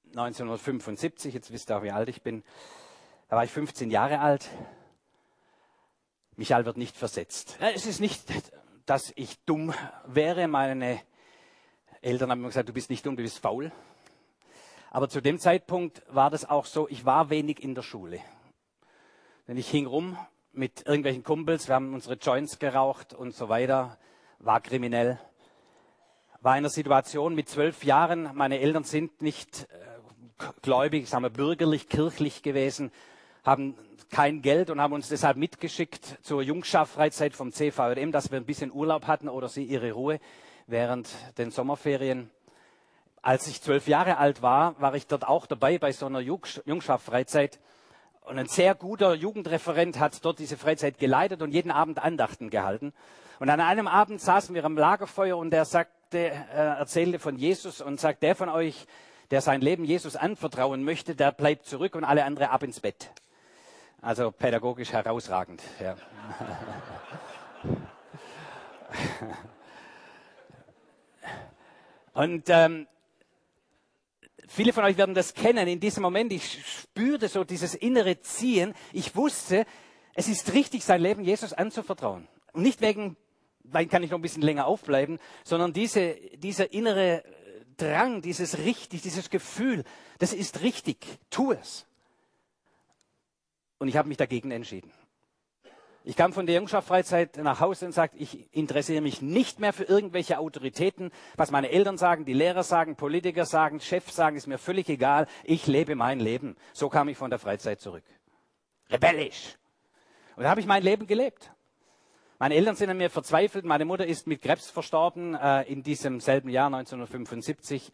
1975. 0.08 1.36
Jetzt 1.36 1.52
wisst 1.52 1.70
ihr 1.70 1.78
auch, 1.78 1.84
wie 1.84 1.92
alt 1.92 2.10
ich 2.10 2.24
bin. 2.24 2.44
Da 3.28 3.36
war 3.36 3.44
ich 3.44 3.52
15 3.52 3.92
Jahre 3.92 4.22
alt. 4.22 4.50
Michael 6.40 6.64
wird 6.64 6.78
nicht 6.78 6.96
versetzt. 6.96 7.58
Es 7.60 7.86
ist 7.86 8.00
nicht, 8.00 8.24
dass 8.86 9.12
ich 9.18 9.44
dumm 9.44 9.74
wäre. 10.06 10.48
Meine 10.48 11.02
Eltern 12.02 12.32
haben 12.32 12.40
mir 12.40 12.48
gesagt, 12.48 12.70
du 12.70 12.72
bist 12.72 12.90
nicht 12.90 13.06
dumm, 13.06 13.18
du 13.18 13.24
bist 13.24 13.40
faul. 13.40 13.74
Aber 14.90 15.10
zu 15.10 15.20
dem 15.20 15.38
Zeitpunkt 15.38 16.02
war 16.08 16.30
das 16.30 16.50
auch 16.50 16.64
so, 16.64 16.88
ich 16.88 17.04
war 17.04 17.30
wenig 17.30 17.62
in 17.62 17.76
der 17.76 17.82
Schule. 17.82 18.22
Denn 19.50 19.58
ich 19.58 19.70
hing 19.70 19.86
rum 19.86 20.18
mit 20.54 20.86
irgendwelchen 20.88 21.24
Kumpels, 21.24 21.68
wir 21.68 21.76
haben 21.76 21.94
unsere 21.94 22.16
Joints 22.16 22.58
geraucht 22.58 23.14
und 23.14 23.36
so 23.36 23.50
weiter, 23.50 23.98
war 24.40 24.62
kriminell. 24.62 25.20
War 26.40 26.54
in 26.54 26.60
einer 26.60 26.70
Situation 26.70 27.36
mit 27.36 27.50
zwölf 27.50 27.84
Jahren, 27.84 28.30
meine 28.34 28.62
Eltern 28.62 28.86
sind 28.86 29.22
nicht 29.22 29.68
äh, 29.74 30.46
gläubig, 30.62 31.10
sagen 31.10 31.24
wir 31.24 31.32
bürgerlich, 31.32 31.90
kirchlich 31.90 32.44
gewesen, 32.44 32.94
haben 33.50 33.74
kein 34.12 34.44
Geld 34.44 34.70
und 34.70 34.80
haben 34.80 34.94
uns 34.94 35.10
deshalb 35.10 35.36
mitgeschickt 35.36 36.20
zur 36.22 36.44
Jungschar-Freizeit 36.44 37.36
vom 37.36 37.52
CVM, 37.52 38.12
dass 38.12 38.30
wir 38.30 38.40
ein 38.40 38.46
bisschen 38.46 38.72
Urlaub 38.72 39.08
hatten 39.08 39.28
oder 39.28 39.50
sie 39.50 39.64
ihre 39.64 39.92
Ruhe 39.92 40.20
während 40.68 41.10
den 41.40 41.50
Sommerferien. 41.50 42.30
Als 43.24 43.48
ich 43.48 43.64
zwölf 43.64 43.88
Jahre 43.88 44.18
alt 44.18 44.44
war, 44.44 44.80
war 44.80 44.94
ich 44.94 45.08
dort 45.08 45.28
auch 45.28 45.48
dabei 45.48 45.80
bei 45.80 45.92
so 45.92 46.06
einer 46.06 46.20
Jungschaft-Freizeit. 46.20 47.60
Und 48.22 48.38
ein 48.38 48.48
sehr 48.48 48.76
guter 48.76 49.16
Jugendreferent 49.16 50.00
hat 50.00 50.24
dort 50.24 50.38
diese 50.38 50.56
Freizeit 50.56 51.00
geleitet 51.00 51.42
und 51.42 51.52
jeden 51.52 51.72
Abend 51.72 51.98
Andachten 51.98 52.52
gehalten. 52.52 52.94
Und 53.40 53.50
an 53.50 53.62
einem 53.62 53.88
Abend 53.88 54.22
saßen 54.22 54.54
wir 54.54 54.64
am 54.64 54.78
Lagerfeuer 54.78 55.38
und 55.38 55.52
er 55.56 55.66
sagte, 55.66 56.20
er 56.20 56.78
erzählte 56.78 57.18
von 57.18 57.36
Jesus 57.36 57.82
und 57.82 58.00
sagt, 58.00 58.22
der 58.22 58.36
von 58.36 58.50
euch, 58.50 58.86
der 59.32 59.42
sein 59.42 59.62
Leben 59.62 59.86
Jesus 59.86 60.16
anvertrauen 60.16 60.84
möchte, 60.84 61.16
der 61.16 61.32
bleibt 61.32 61.66
zurück 61.66 61.96
und 61.96 62.04
alle 62.04 62.26
andere 62.26 62.52
ab 62.52 62.62
ins 62.62 62.80
Bett. 62.80 63.10
Also 64.02 64.32
pädagogisch 64.32 64.92
herausragend. 64.94 65.62
Ja. 65.80 65.96
Und 72.14 72.50
ähm, 72.50 72.88
Viele 74.52 74.74
von 74.74 74.84
euch 74.84 74.98
werden 74.98 75.14
das 75.14 75.36
kennen. 75.36 75.68
In 75.68 75.80
diesem 75.80 76.02
Moment, 76.02 76.34
ich 76.34 76.66
spürte 76.66 77.28
so 77.28 77.44
dieses 77.44 77.76
innere 77.76 78.20
Ziehen. 78.20 78.74
Ich 78.92 79.16
wusste, 79.16 79.64
es 80.16 80.28
ist 80.28 80.54
richtig, 80.54 80.84
sein 80.84 81.02
Leben 81.02 81.24
Jesus 81.24 81.54
anzuvertrauen. 81.54 82.28
Und 82.52 82.64
nicht 82.64 82.82
wegen, 82.82 83.16
weil 83.64 83.86
kann 83.86 84.02
ich 84.02 84.10
noch 84.10 84.18
ein 84.18 84.24
bisschen 84.24 84.42
länger 84.42 84.66
aufbleiben, 84.66 85.20
sondern 85.44 85.72
diese, 85.72 86.16
dieser 86.36 86.74
innere 86.74 87.24
Drang, 87.78 88.24
dieses 88.24 88.58
richtig, 88.58 89.04
dieses 89.04 89.30
Gefühl, 89.30 89.84
das 90.18 90.34
ist 90.34 90.62
richtig. 90.62 90.98
Tu 91.30 91.52
es. 91.52 91.86
Und 93.80 93.88
ich 93.88 93.98
habe 93.98 94.08
mich 94.08 94.18
dagegen 94.18 94.52
entschieden. 94.52 94.92
Ich 96.04 96.16
kam 96.16 96.32
von 96.32 96.46
der 96.46 96.56
Jungschaftsfreizeit 96.56 97.38
nach 97.38 97.60
Hause 97.60 97.86
und 97.86 97.92
sagte, 97.92 98.18
ich 98.18 98.54
interessiere 98.54 99.02
mich 99.02 99.22
nicht 99.22 99.60
mehr 99.60 99.74
für 99.74 99.84
irgendwelche 99.84 100.40
Autoritäten. 100.40 101.12
Was 101.36 101.52
meine 101.52 101.70
Eltern 101.70 101.98
sagen, 101.98 102.26
die 102.26 102.34
Lehrer 102.34 102.64
sagen, 102.64 102.96
Politiker 102.96 103.46
sagen, 103.46 103.80
Chefs 103.80 104.16
sagen, 104.16 104.38
ist 104.38 104.48
mir 104.48 104.58
völlig 104.58 104.88
egal. 104.90 105.28
Ich 105.44 105.68
lebe 105.68 105.96
mein 105.96 106.20
Leben. 106.20 106.56
So 106.74 106.90
kam 106.90 107.10
ich 107.10 107.18
von 107.18 107.30
der 107.30 107.40
Freizeit 107.40 107.82
zurück. 107.82 108.04
Rebellisch. 108.90 109.58
Und 110.36 110.44
da 110.44 110.50
habe 110.50 110.62
ich 110.62 110.68
mein 110.68 110.84
Leben 110.84 111.06
gelebt. 111.06 111.52
Meine 112.40 112.56
Eltern 112.56 112.76
sind 112.76 112.90
an 112.90 112.98
mir 112.98 113.10
verzweifelt. 113.10 113.66
Meine 113.66 113.84
Mutter 113.84 114.08
ist 114.08 114.26
mit 114.26 114.42
Krebs 114.42 114.70
verstorben 114.70 115.36
äh, 115.36 115.64
in 115.64 115.84
diesem 115.84 116.22
selben 116.22 116.48
Jahr 116.48 116.68
1975. 116.68 117.92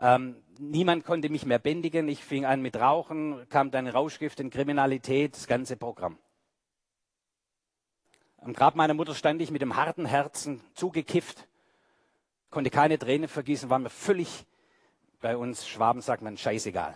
Ähm, 0.00 0.36
niemand 0.58 1.04
konnte 1.04 1.28
mich 1.28 1.46
mehr 1.46 1.58
bändigen. 1.58 2.08
Ich 2.08 2.22
fing 2.22 2.44
an 2.44 2.60
mit 2.60 2.76
Rauchen, 2.76 3.48
kam 3.48 3.70
dann 3.70 3.86
Rauschgift 3.86 4.40
in 4.40 4.50
Kriminalität, 4.50 5.34
das 5.34 5.46
ganze 5.46 5.76
Programm. 5.76 6.18
Am 8.38 8.52
Grab 8.52 8.76
meiner 8.76 8.94
Mutter 8.94 9.14
stand 9.14 9.42
ich 9.42 9.50
mit 9.50 9.62
dem 9.62 9.76
harten 9.76 10.06
Herzen 10.06 10.60
zugekifft, 10.74 11.48
konnte 12.50 12.70
keine 12.70 12.98
Tränen 12.98 13.28
vergießen, 13.28 13.68
war 13.70 13.78
mir 13.78 13.90
völlig, 13.90 14.46
bei 15.20 15.36
uns 15.36 15.66
Schwaben 15.66 16.00
sagt 16.00 16.22
man, 16.22 16.36
scheißegal. 16.36 16.94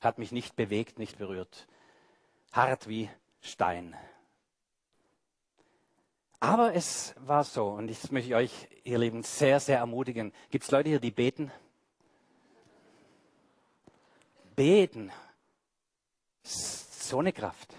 Hat 0.00 0.18
mich 0.18 0.32
nicht 0.32 0.56
bewegt, 0.56 0.98
nicht 0.98 1.18
berührt. 1.18 1.66
Hart 2.52 2.88
wie 2.88 3.10
Stein. 3.42 3.94
Aber 6.40 6.74
es 6.74 7.14
war 7.18 7.44
so, 7.44 7.68
und 7.68 7.88
das 7.88 8.10
möchte 8.10 8.30
ich 8.30 8.34
euch, 8.34 8.68
ihr 8.84 8.98
Lieben, 8.98 9.22
sehr, 9.22 9.60
sehr 9.60 9.76
ermutigen. 9.76 10.32
Gibt 10.48 10.64
es 10.64 10.70
Leute 10.70 10.88
hier, 10.88 11.00
die 11.00 11.10
beten? 11.10 11.52
Beten. 14.60 15.10
So 16.42 17.18
eine 17.18 17.32
Kraft. 17.32 17.74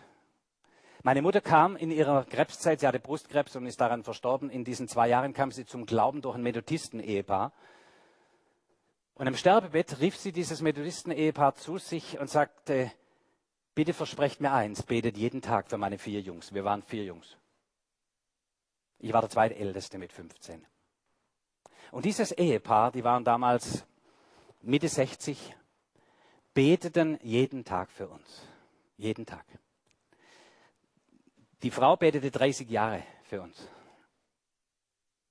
Meine 1.03 1.21
Mutter 1.21 1.39
kam 1.39 1.75
in 1.75 1.91
ihrer 1.91 2.25
Krebszeit, 2.25 2.79
sie 2.79 2.87
hatte 2.87 2.99
Brustkrebs 2.99 3.55
und 3.55 3.67
ist 3.67 3.79
daran 3.79 4.03
verstorben. 4.03 4.49
In 4.49 4.63
diesen 4.63 4.87
zwei 4.87 5.07
Jahren 5.07 5.33
kam 5.33 5.51
sie 5.51 5.67
zum 5.67 5.85
Glauben 5.85 6.23
durch 6.23 6.33
ein 6.35 6.41
Methodisten-Ehepaar. 6.41 7.53
Und 9.13 9.27
am 9.27 9.35
Sterbebett 9.35 9.99
rief 9.99 10.17
sie 10.17 10.31
dieses 10.31 10.61
Methodisten-Ehepaar 10.61 11.53
zu 11.53 11.77
sich 11.77 12.17
und 12.17 12.31
sagte, 12.31 12.91
bitte 13.75 13.93
versprecht 13.93 14.41
mir 14.41 14.51
eins, 14.51 14.81
betet 14.81 15.17
jeden 15.17 15.43
Tag 15.43 15.69
für 15.69 15.77
meine 15.77 15.99
vier 15.99 16.21
Jungs. 16.21 16.51
Wir 16.51 16.65
waren 16.65 16.81
vier 16.81 17.03
Jungs. 17.03 17.37
Ich 18.97 19.13
war 19.13 19.21
der 19.21 19.29
zweitälteste 19.29 19.99
mit 19.99 20.11
15. 20.11 20.65
Und 21.91 22.05
dieses 22.05 22.31
Ehepaar, 22.31 22.91
die 22.91 23.03
waren 23.03 23.23
damals 23.23 23.85
Mitte 24.63 24.87
60, 24.87 25.55
beteten 26.53 27.19
jeden 27.21 27.63
Tag 27.63 27.91
für 27.91 28.07
uns. 28.07 28.41
Jeden 28.97 29.25
Tag. 29.25 29.45
Die 31.63 31.71
Frau 31.71 31.95
betete 31.95 32.31
30 32.31 32.69
Jahre 32.69 33.03
für 33.23 33.41
uns. 33.41 33.67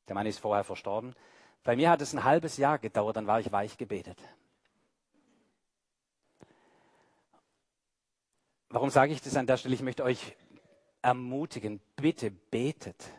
Der 0.09 0.15
Mann 0.15 0.27
ist 0.27 0.39
vorher 0.39 0.65
verstorben. 0.65 1.15
Bei 1.63 1.77
mir 1.77 1.91
hat 1.91 2.01
es 2.01 2.13
ein 2.13 2.25
halbes 2.25 2.57
Jahr 2.57 2.79
gedauert, 2.79 3.17
dann 3.17 3.27
war 3.27 3.41
ich 3.41 3.53
weich 3.53 3.77
gebetet. 3.77 4.19
Warum 8.71 8.91
sage 8.91 9.13
ich 9.13 9.21
das 9.21 9.37
an 9.37 9.47
der 9.47 9.57
Stelle? 9.57 9.75
Ich 9.75 9.83
möchte 9.83 10.05
euch 10.05 10.37
ermutigen, 11.03 11.81
bitte 11.97 12.31
betet. 12.31 13.11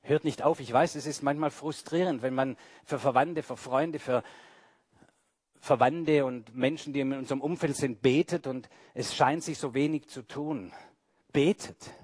Hört 0.00 0.24
nicht 0.24 0.42
auf. 0.42 0.58
Ich 0.58 0.72
weiß, 0.72 0.96
es 0.96 1.06
ist 1.06 1.22
manchmal 1.22 1.50
frustrierend, 1.50 2.22
wenn 2.22 2.34
man 2.34 2.56
für 2.84 2.98
Verwandte, 2.98 3.44
für 3.44 3.56
Freunde, 3.56 4.00
für 4.00 4.24
Verwandte 5.62 6.24
und 6.24 6.56
Menschen, 6.56 6.92
die 6.92 6.98
in 6.98 7.12
unserem 7.12 7.40
Umfeld 7.40 7.76
sind, 7.76 8.02
betet 8.02 8.48
und 8.48 8.68
es 8.94 9.14
scheint 9.14 9.44
sich 9.44 9.58
so 9.58 9.74
wenig 9.74 10.08
zu 10.08 10.22
tun. 10.22 10.72
Betet. 11.32 11.94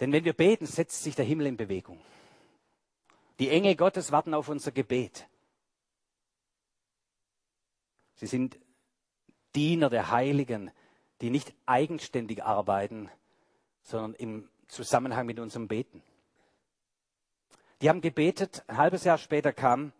Denn 0.00 0.10
wenn 0.10 0.24
wir 0.24 0.32
beten, 0.32 0.64
setzt 0.64 1.02
sich 1.02 1.14
der 1.14 1.26
Himmel 1.26 1.46
in 1.46 1.58
Bewegung. 1.58 2.00
Die 3.38 3.50
Engel 3.50 3.76
Gottes 3.76 4.12
warten 4.12 4.32
auf 4.32 4.48
unser 4.48 4.72
Gebet. 4.72 5.28
Sie 8.14 8.26
sind 8.26 8.58
Diener 9.54 9.90
der 9.90 10.10
Heiligen, 10.10 10.70
die 11.20 11.28
nicht 11.28 11.52
eigenständig 11.66 12.42
arbeiten, 12.42 13.10
sondern 13.82 14.14
im 14.14 14.48
Zusammenhang 14.68 15.26
mit 15.26 15.38
unserem 15.38 15.68
Beten. 15.68 16.02
Die 17.82 17.90
haben 17.90 18.00
gebetet, 18.00 18.64
ein 18.68 18.78
halbes 18.78 19.04
Jahr 19.04 19.18
später 19.18 19.52
kam, 19.52 19.92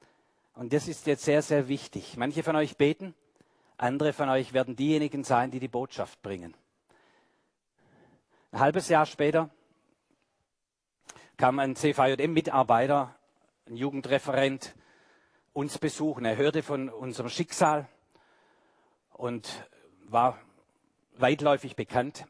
und 0.60 0.74
das 0.74 0.88
ist 0.88 1.06
jetzt 1.06 1.24
sehr, 1.24 1.40
sehr 1.40 1.68
wichtig. 1.68 2.18
Manche 2.18 2.42
von 2.42 2.54
euch 2.54 2.76
beten, 2.76 3.14
andere 3.78 4.12
von 4.12 4.28
euch 4.28 4.52
werden 4.52 4.76
diejenigen 4.76 5.24
sein, 5.24 5.50
die 5.50 5.58
die 5.58 5.68
Botschaft 5.68 6.20
bringen. 6.20 6.54
Ein 8.52 8.60
halbes 8.60 8.90
Jahr 8.90 9.06
später 9.06 9.48
kam 11.38 11.58
ein 11.60 11.76
CVJM-Mitarbeiter, 11.76 13.14
ein 13.68 13.76
Jugendreferent, 13.76 14.74
uns 15.54 15.78
besuchen. 15.78 16.26
Er 16.26 16.36
hörte 16.36 16.62
von 16.62 16.90
unserem 16.90 17.30
Schicksal 17.30 17.88
und 19.14 19.66
war 20.08 20.36
weitläufig 21.16 21.74
bekannt. 21.74 22.26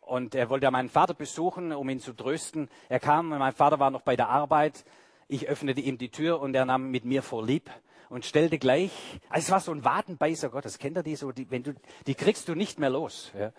Und 0.00 0.34
er 0.34 0.48
wollte 0.48 0.70
meinen 0.70 0.88
Vater 0.88 1.12
besuchen, 1.12 1.70
um 1.74 1.86
ihn 1.90 2.00
zu 2.00 2.14
trösten. 2.14 2.70
Er 2.88 2.98
kam, 2.98 3.28
mein 3.28 3.52
Vater 3.52 3.78
war 3.78 3.90
noch 3.90 4.00
bei 4.00 4.16
der 4.16 4.30
Arbeit. 4.30 4.86
Ich 5.34 5.48
öffnete 5.48 5.80
ihm 5.80 5.98
die 5.98 6.10
Tür 6.10 6.40
und 6.40 6.54
er 6.54 6.64
nahm 6.64 6.92
mit 6.92 7.04
mir 7.04 7.20
vor 7.20 7.44
lieb 7.44 7.68
und 8.08 8.24
stellte 8.24 8.58
gleich, 8.58 8.92
also 9.28 9.46
es 9.46 9.50
war 9.50 9.58
so 9.60 9.72
ein 9.72 9.84
Wadenbeißer 9.84 10.48
Gott, 10.48 10.64
das 10.64 10.78
kennt 10.78 10.96
er 10.96 11.02
die 11.02 11.16
so, 11.16 11.32
die, 11.32 11.50
wenn 11.50 11.64
du, 11.64 11.74
die 12.06 12.14
kriegst 12.14 12.48
du 12.48 12.54
nicht 12.54 12.78
mehr 12.78 12.90
los. 12.90 13.32
Ja. 13.36 13.52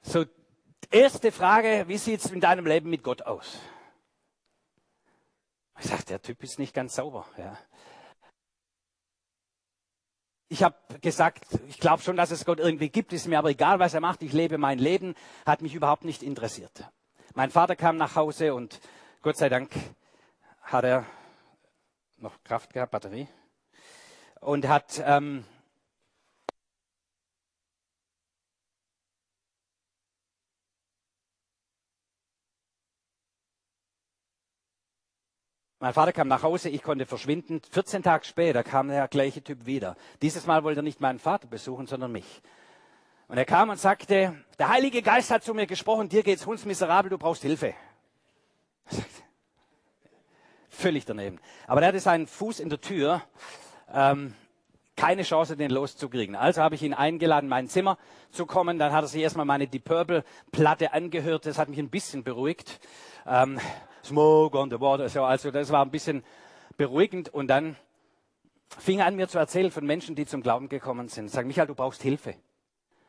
So 0.00 0.24
Erste 0.90 1.32
Frage, 1.32 1.84
wie 1.86 1.98
sieht 1.98 2.24
es 2.24 2.30
in 2.30 2.40
deinem 2.40 2.64
Leben 2.64 2.88
mit 2.88 3.02
Gott 3.02 3.20
aus? 3.20 3.58
Ich 5.78 5.86
sage, 5.86 6.04
der 6.04 6.22
Typ 6.22 6.42
ist 6.42 6.58
nicht 6.58 6.72
ganz 6.72 6.94
sauber. 6.94 7.26
Ja. 7.36 7.58
Ich 10.48 10.62
habe 10.62 10.76
gesagt, 11.02 11.44
ich 11.68 11.78
glaube 11.78 12.02
schon, 12.02 12.16
dass 12.16 12.30
es 12.30 12.46
Gott 12.46 12.58
irgendwie 12.58 12.88
gibt, 12.88 13.12
ist 13.12 13.28
mir 13.28 13.38
aber 13.38 13.50
egal, 13.50 13.80
was 13.80 13.92
er 13.92 14.00
macht, 14.00 14.22
ich 14.22 14.32
lebe 14.32 14.56
mein 14.56 14.78
Leben, 14.78 15.14
hat 15.44 15.60
mich 15.60 15.74
überhaupt 15.74 16.04
nicht 16.04 16.22
interessiert. 16.22 16.90
Mein 17.34 17.50
Vater 17.50 17.76
kam 17.76 17.98
nach 17.98 18.16
Hause 18.16 18.54
und 18.54 18.80
Gott 19.20 19.36
sei 19.36 19.48
Dank 19.48 19.72
hat 20.62 20.84
er 20.84 21.04
noch 22.18 22.40
Kraft 22.44 22.72
gehabt, 22.72 22.92
Batterie, 22.92 23.26
und 24.40 24.68
hat 24.68 25.02
ähm, 25.04 25.44
Mein 35.80 35.94
Vater 35.94 36.12
kam 36.12 36.26
nach 36.26 36.42
Hause, 36.42 36.68
ich 36.70 36.82
konnte 36.82 37.06
verschwinden. 37.06 37.60
14 37.70 38.02
Tage 38.02 38.24
später 38.24 38.64
kam 38.64 38.88
der 38.88 39.06
gleiche 39.06 39.42
Typ 39.42 39.64
wieder. 39.64 39.96
Dieses 40.22 40.46
Mal 40.46 40.64
wollte 40.64 40.80
er 40.80 40.82
nicht 40.82 41.00
meinen 41.00 41.20
Vater 41.20 41.46
besuchen, 41.46 41.86
sondern 41.86 42.10
mich. 42.10 42.42
Und 43.28 43.38
er 43.38 43.44
kam 43.44 43.70
und 43.70 43.78
sagte, 43.78 44.44
der 44.58 44.68
Heilige 44.68 45.02
Geist 45.02 45.30
hat 45.30 45.44
zu 45.44 45.54
mir 45.54 45.66
gesprochen, 45.68 46.08
dir 46.08 46.24
geht's 46.24 46.46
hundsmiserabel, 46.46 47.10
du 47.10 47.18
brauchst 47.18 47.42
Hilfe. 47.42 47.74
Völlig 50.68 51.04
daneben. 51.04 51.40
Aber 51.66 51.82
er 51.82 51.88
hatte 51.88 52.00
seinen 52.00 52.26
Fuß 52.26 52.60
in 52.60 52.68
der 52.68 52.80
Tür, 52.80 53.22
ähm, 53.92 54.34
keine 54.96 55.22
Chance, 55.22 55.56
den 55.56 55.70
loszukriegen. 55.70 56.34
Also 56.34 56.62
habe 56.62 56.74
ich 56.74 56.82
ihn 56.82 56.94
eingeladen, 56.94 57.46
in 57.46 57.50
mein 57.50 57.68
Zimmer 57.68 57.98
zu 58.30 58.46
kommen. 58.46 58.78
Dann 58.78 58.92
hat 58.92 59.04
er 59.04 59.08
sich 59.08 59.22
erstmal 59.22 59.46
meine 59.46 59.66
Deep 59.66 59.84
Purple 59.84 60.24
Platte 60.50 60.92
angehört. 60.92 61.46
Das 61.46 61.58
hat 61.58 61.68
mich 61.68 61.78
ein 61.78 61.88
bisschen 61.88 62.24
beruhigt. 62.24 62.80
Ähm, 63.26 63.60
Smoke 64.04 64.58
on 64.58 64.70
the 64.70 64.80
water. 64.80 65.08
So, 65.08 65.24
also 65.24 65.50
das 65.50 65.70
war 65.70 65.84
ein 65.84 65.90
bisschen 65.90 66.24
beruhigend. 66.76 67.28
Und 67.28 67.48
dann 67.48 67.76
fing 68.78 68.98
er 68.98 69.06
an, 69.06 69.16
mir 69.16 69.28
zu 69.28 69.38
erzählen 69.38 69.70
von 69.70 69.86
Menschen, 69.86 70.16
die 70.16 70.26
zum 70.26 70.42
Glauben 70.42 70.68
gekommen 70.68 71.08
sind. 71.08 71.30
Sag, 71.30 71.46
Michael, 71.46 71.68
du 71.68 71.74
brauchst 71.74 72.02
Hilfe. 72.02 72.34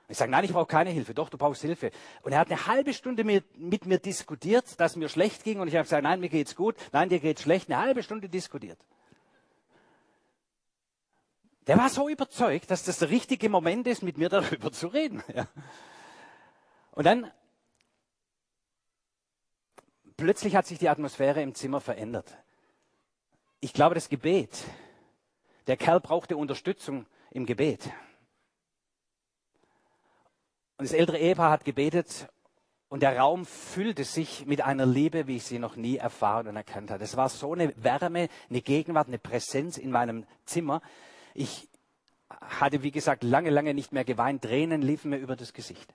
Ich 0.09 0.17
sage, 0.17 0.31
nein, 0.31 0.43
ich 0.43 0.51
brauche 0.51 0.65
keine 0.65 0.89
Hilfe. 0.89 1.13
Doch, 1.13 1.29
du 1.29 1.37
brauchst 1.37 1.61
Hilfe. 1.61 1.91
Und 2.23 2.31
er 2.31 2.39
hat 2.39 2.49
eine 2.49 2.65
halbe 2.65 2.93
Stunde 2.93 3.23
mit, 3.23 3.57
mit 3.57 3.85
mir 3.85 3.99
diskutiert, 3.99 4.79
dass 4.79 4.95
mir 4.95 5.07
schlecht 5.07 5.43
ging. 5.43 5.59
Und 5.59 5.67
ich 5.67 5.75
habe 5.75 5.83
gesagt, 5.83 6.01
nein, 6.01 6.19
mir 6.19 6.29
geht's 6.29 6.55
gut. 6.55 6.75
Nein, 6.91 7.09
dir 7.09 7.19
geht's 7.19 7.43
schlecht. 7.43 7.69
Eine 7.69 7.79
halbe 7.79 8.01
Stunde 8.01 8.27
diskutiert. 8.27 8.79
Der 11.67 11.77
war 11.77 11.89
so 11.89 12.09
überzeugt, 12.09 12.71
dass 12.71 12.83
das 12.83 12.97
der 12.97 13.11
richtige 13.11 13.47
Moment 13.49 13.85
ist, 13.85 14.01
mit 14.01 14.17
mir 14.17 14.29
darüber 14.29 14.71
zu 14.71 14.87
reden. 14.87 15.23
Ja. 15.35 15.47
Und 16.91 17.05
dann 17.05 17.31
plötzlich 20.17 20.55
hat 20.55 20.65
sich 20.65 20.79
die 20.79 20.89
Atmosphäre 20.89 21.43
im 21.43 21.53
Zimmer 21.53 21.81
verändert. 21.81 22.35
Ich 23.59 23.73
glaube, 23.73 23.93
das 23.93 24.09
Gebet. 24.09 24.63
Der 25.67 25.77
Kerl 25.77 25.99
brauchte 25.99 26.35
Unterstützung 26.35 27.05
im 27.29 27.45
Gebet. 27.45 27.91
Und 30.79 30.85
das 30.85 30.93
ältere 30.93 31.17
Ehepaar 31.17 31.51
hat 31.51 31.65
gebetet 31.65 32.29
und 32.87 33.03
der 33.03 33.19
Raum 33.19 33.45
füllte 33.45 34.05
sich 34.05 34.45
mit 34.45 34.61
einer 34.61 34.85
Liebe, 34.85 35.27
wie 35.27 35.35
ich 35.35 35.43
sie 35.43 35.59
noch 35.59 35.75
nie 35.75 35.97
erfahren 35.97 36.47
und 36.47 36.55
erkannt 36.55 36.89
habe. 36.89 37.03
Es 37.03 37.17
war 37.17 37.27
so 37.27 37.51
eine 37.51 37.73
Wärme, 37.83 38.29
eine 38.49 38.61
Gegenwart, 38.61 39.09
eine 39.09 39.19
Präsenz 39.19 39.77
in 39.77 39.91
meinem 39.91 40.25
Zimmer. 40.45 40.81
Ich 41.33 41.67
hatte, 42.29 42.81
wie 42.81 42.91
gesagt, 42.91 43.25
lange, 43.25 43.49
lange 43.49 43.73
nicht 43.73 43.91
mehr 43.91 44.05
geweint. 44.05 44.41
Tränen 44.41 44.81
liefen 44.81 45.09
mir 45.09 45.17
über 45.17 45.35
das 45.35 45.51
Gesicht. 45.51 45.93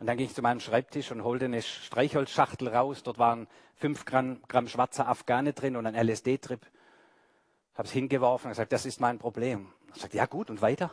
Und 0.00 0.08
dann 0.08 0.16
ging 0.16 0.26
ich 0.26 0.34
zu 0.34 0.42
meinem 0.42 0.58
Schreibtisch 0.58 1.12
und 1.12 1.22
holte 1.22 1.44
eine 1.44 1.62
Streichholzschachtel 1.62 2.66
raus. 2.66 3.04
Dort 3.04 3.18
waren 3.18 3.46
fünf 3.76 4.04
Gramm, 4.04 4.42
Gramm 4.48 4.66
schwarzer 4.66 5.06
Afghane 5.06 5.52
drin 5.52 5.76
und 5.76 5.86
ein 5.86 5.94
LSD-Trip. 5.94 6.66
Habe 7.74 7.86
es 7.86 7.92
hingeworfen 7.92 8.46
und 8.46 8.50
gesagt, 8.50 8.72
das 8.72 8.84
ist 8.84 9.00
mein 9.00 9.20
Problem. 9.20 9.72
Ich 9.94 10.00
sagte, 10.00 10.16
ja 10.16 10.26
gut, 10.26 10.50
und 10.50 10.60
weiter? 10.60 10.90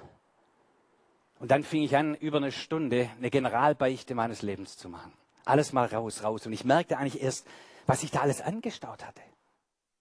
Und 1.45 1.49
dann 1.49 1.63
fing 1.63 1.83
ich 1.83 1.95
an, 1.95 2.15
über 2.15 2.37
eine 2.37 2.51
Stunde 2.51 3.07
eine 3.19 3.29
Generalbeichte 3.29 4.15
meines 4.15 4.41
Lebens 4.41 4.77
zu 4.77 4.89
machen. 4.89 5.13
Alles 5.43 5.73
mal 5.73 5.85
raus, 5.85 6.23
raus. 6.23 6.47
Und 6.47 6.53
ich 6.53 6.65
merkte 6.65 6.97
eigentlich 6.97 7.21
erst, 7.21 7.45
was 7.85 8.01
ich 8.01 8.09
da 8.09 8.21
alles 8.21 8.41
angestaut 8.41 9.05
hatte. 9.05 9.21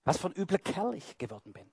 Was 0.04 0.16
für 0.16 0.28
ein 0.28 0.36
übler 0.40 0.56
Kerl 0.56 0.94
ich 0.94 1.18
geworden 1.18 1.52
bin. 1.52 1.70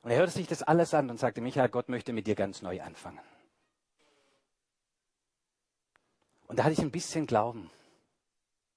Und 0.00 0.10
er 0.10 0.16
hörte 0.16 0.32
sich 0.32 0.46
das 0.46 0.62
alles 0.62 0.94
an 0.94 1.10
und 1.10 1.20
sagte, 1.20 1.42
Michael, 1.42 1.68
Gott 1.68 1.90
möchte 1.90 2.14
mit 2.14 2.26
dir 2.26 2.34
ganz 2.34 2.62
neu 2.62 2.80
anfangen. 2.80 3.20
Und 6.46 6.58
da 6.58 6.64
hatte 6.64 6.72
ich 6.72 6.80
ein 6.80 6.90
bisschen 6.90 7.26
Glauben. 7.26 7.70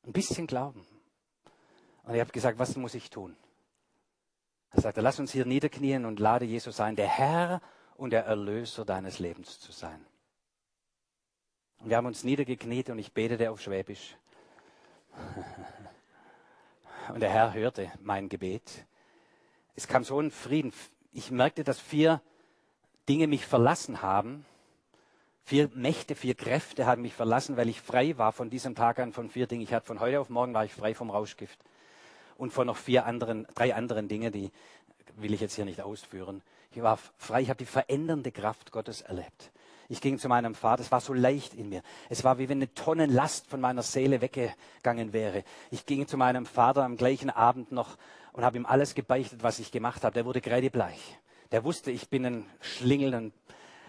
Ein 0.05 0.11
bisschen 0.11 0.47
Glauben. 0.47 0.85
Und 2.03 2.13
ich 2.13 2.19
habe 2.19 2.33
gesagt, 2.33 2.59
was 2.59 2.75
muss 2.75 2.95
ich 2.95 3.09
tun? 3.09 3.37
Er 4.71 4.81
sagte, 4.81 4.99
lass 4.99 5.21
uns 5.21 5.31
hier 5.31 5.45
niederknien 5.45 6.03
und 6.03 6.19
lade 6.19 6.43
Jesus 6.43 6.81
ein, 6.81 6.97
der 6.97 7.07
Herr 7.07 7.61
und 7.97 8.11
der 8.11 8.25
Erlöser 8.25 8.85
deines 8.85 9.19
Lebens 9.19 9.59
zu 9.59 9.71
sein. 9.71 10.05
Und 11.79 11.89
wir 11.89 11.97
haben 11.97 12.05
uns 12.05 12.23
niedergekniet 12.23 12.89
und 12.89 12.99
ich 12.99 13.11
betete 13.11 13.51
auf 13.51 13.61
Schwäbisch. 13.61 14.15
Und 17.13 17.21
der 17.21 17.29
Herr 17.29 17.53
hörte 17.53 17.89
mein 18.01 18.27
Gebet. 18.27 18.85
Es 19.75 19.87
kam 19.87 20.03
so 20.03 20.19
ein 20.19 20.29
Frieden. 20.29 20.73
Ich 21.13 21.31
merkte, 21.31 21.63
dass 21.63 21.79
vier 21.79 22.21
Dinge 23.07 23.27
mich 23.27 23.45
verlassen 23.45 24.01
haben. 24.01 24.45
Vier 25.45 25.69
Mächte, 25.73 26.15
vier 26.15 26.35
Kräfte 26.35 26.85
haben 26.85 27.03
mich 27.03 27.13
verlassen, 27.13 27.55
weil 27.55 27.69
ich 27.69 27.79
frei 27.79 28.17
war 28.17 28.33
von 28.33 28.49
diesem 28.49 28.75
Tag 28.75 28.99
an 28.99 29.13
von 29.13 29.29
vier 29.29 29.47
Dingen. 29.47 29.61
Ich 29.61 29.73
hatte 29.73 29.85
von 29.85 30.01
heute 30.01 30.19
auf 30.19 30.29
morgen 30.29 30.53
war 30.53 30.65
ich 30.65 30.73
frei 30.73 30.93
vom 30.93 31.09
Rauschgift. 31.09 31.57
Und 32.37 32.51
von 32.51 32.67
noch 32.67 32.75
vier 32.75 33.05
anderen, 33.05 33.47
drei 33.55 33.73
anderen 33.73 34.09
Dinge, 34.09 34.29
die 34.29 34.51
will 35.15 35.33
ich 35.33 35.39
jetzt 35.39 35.55
hier 35.55 35.63
nicht 35.63 35.81
ausführen. 35.81 36.41
Ich 36.71 36.81
war 36.81 36.97
frei, 37.17 37.41
ich 37.41 37.49
habe 37.49 37.57
die 37.57 37.65
verändernde 37.65 38.31
Kraft 38.31 38.71
Gottes 38.71 39.01
erlebt. 39.01 39.51
Ich 39.89 40.01
ging 40.01 40.19
zu 40.19 40.27
meinem 40.27 40.53
Vater, 40.53 40.81
es 40.81 40.91
war 40.91 40.99
so 40.99 41.13
leicht 41.13 41.53
in 41.53 41.69
mir. 41.69 41.81
Es 42.09 42.23
war 42.23 42.37
wie 42.39 42.49
wenn 42.49 42.57
eine 42.57 42.73
Tonnenlast 42.73 43.47
von 43.47 43.61
meiner 43.61 43.83
Seele 43.83 44.19
weggegangen 44.19 45.13
wäre. 45.13 45.43
Ich 45.71 45.85
ging 45.85 46.07
zu 46.07 46.17
meinem 46.17 46.45
Vater 46.45 46.83
am 46.83 46.97
gleichen 46.97 47.29
Abend 47.29 47.71
noch 47.71 47.97
und 48.33 48.43
habe 48.43 48.57
ihm 48.57 48.65
alles 48.65 48.95
gebeichtet, 48.95 49.43
was 49.43 49.59
ich 49.59 49.71
gemacht 49.71 50.03
habe. 50.03 50.13
Der 50.13 50.25
wurde 50.25 50.41
kreidebleich. 50.41 51.17
Der 51.51 51.63
wusste, 51.63 51.91
ich 51.91 52.09
bin 52.09 52.25
ein 52.25 52.45
Schlingel, 52.59 53.13
ein 53.15 53.33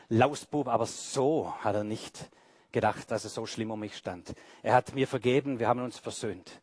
Lausbub, 0.08 0.68
aber 0.68 0.86
so 0.86 1.52
hat 1.60 1.74
er 1.74 1.84
nicht 1.84 2.30
gedacht, 2.70 3.10
dass 3.10 3.24
es 3.24 3.34
so 3.34 3.46
schlimm 3.46 3.72
um 3.72 3.80
mich 3.80 3.96
stand. 3.96 4.34
Er 4.62 4.74
hat 4.74 4.94
mir 4.94 5.08
vergeben, 5.08 5.58
wir 5.58 5.66
haben 5.66 5.82
uns 5.82 5.98
versöhnt. 5.98 6.60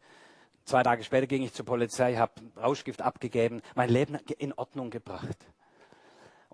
Zwei 0.64 0.82
Tage 0.82 1.04
später 1.04 1.28
ging 1.28 1.44
ich 1.44 1.54
zur 1.54 1.66
Polizei, 1.66 2.16
habe 2.16 2.34
Rauschgift 2.58 3.02
abgegeben, 3.02 3.62
mein 3.76 3.90
Leben 3.90 4.16
in 4.40 4.54
Ordnung 4.54 4.90
gebracht. 4.90 5.38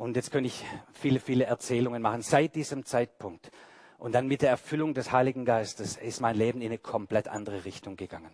Und 0.01 0.15
jetzt 0.15 0.31
könnte 0.31 0.47
ich 0.47 0.65
viele, 0.93 1.19
viele 1.19 1.43
Erzählungen 1.43 2.01
machen. 2.01 2.23
Seit 2.23 2.55
diesem 2.55 2.85
Zeitpunkt 2.85 3.51
und 3.99 4.13
dann 4.13 4.25
mit 4.25 4.41
der 4.41 4.49
Erfüllung 4.49 4.95
des 4.95 5.11
Heiligen 5.11 5.45
Geistes 5.45 5.95
ist 5.95 6.21
mein 6.21 6.35
Leben 6.35 6.59
in 6.59 6.69
eine 6.69 6.79
komplett 6.79 7.27
andere 7.27 7.65
Richtung 7.65 7.97
gegangen. 7.97 8.31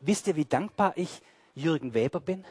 Wisst 0.00 0.26
ihr, 0.26 0.36
wie 0.36 0.46
dankbar 0.46 0.94
ich 0.96 1.20
Jürgen 1.54 1.92
Weber 1.92 2.18
bin? 2.18 2.46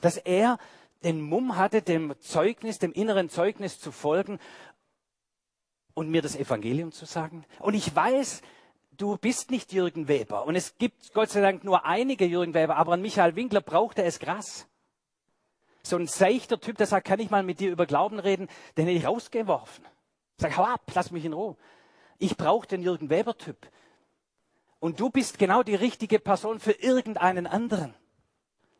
Dass 0.00 0.16
er 0.16 0.56
den 1.02 1.20
Mumm 1.20 1.58
hatte, 1.58 1.82
dem 1.82 2.14
Zeugnis, 2.20 2.78
dem 2.78 2.92
inneren 2.92 3.28
Zeugnis 3.28 3.78
zu 3.78 3.92
folgen 3.92 4.38
und 5.92 6.08
mir 6.08 6.22
das 6.22 6.34
Evangelium 6.34 6.92
zu 6.92 7.04
sagen. 7.04 7.44
Und 7.58 7.74
ich 7.74 7.94
weiß, 7.94 8.40
du 8.96 9.18
bist 9.18 9.50
nicht 9.50 9.74
Jürgen 9.74 10.08
Weber. 10.08 10.46
Und 10.46 10.56
es 10.56 10.78
gibt 10.78 11.12
Gott 11.12 11.28
sei 11.28 11.42
Dank 11.42 11.62
nur 11.62 11.84
einige 11.84 12.24
Jürgen 12.24 12.54
Weber, 12.54 12.76
aber 12.76 12.94
an 12.94 13.02
Michael 13.02 13.36
Winkler 13.36 13.60
brauchte 13.60 14.02
es 14.02 14.18
krass 14.18 14.66
so 15.86 15.96
ein 15.96 16.06
seichter 16.06 16.60
Typ, 16.60 16.76
der 16.78 16.86
sagt, 16.86 17.06
kann 17.06 17.20
ich 17.20 17.30
mal 17.30 17.42
mit 17.42 17.60
dir 17.60 17.70
über 17.70 17.86
Glauben 17.86 18.18
reden, 18.18 18.48
den 18.76 18.86
hätte 18.86 18.98
ich 18.98 19.06
rausgeworfen. 19.06 19.84
Sag, 20.38 20.56
hau 20.56 20.64
ab, 20.64 20.82
lass 20.94 21.10
mich 21.10 21.24
in 21.24 21.32
Ruhe. 21.32 21.56
Ich 22.18 22.36
brauche 22.36 22.66
den 22.66 22.82
Jürgen 22.82 23.10
Weber-Typ. 23.10 23.68
Und 24.80 25.00
du 25.00 25.10
bist 25.10 25.38
genau 25.38 25.62
die 25.62 25.74
richtige 25.74 26.18
Person 26.18 26.60
für 26.60 26.72
irgendeinen 26.72 27.46
anderen. 27.46 27.94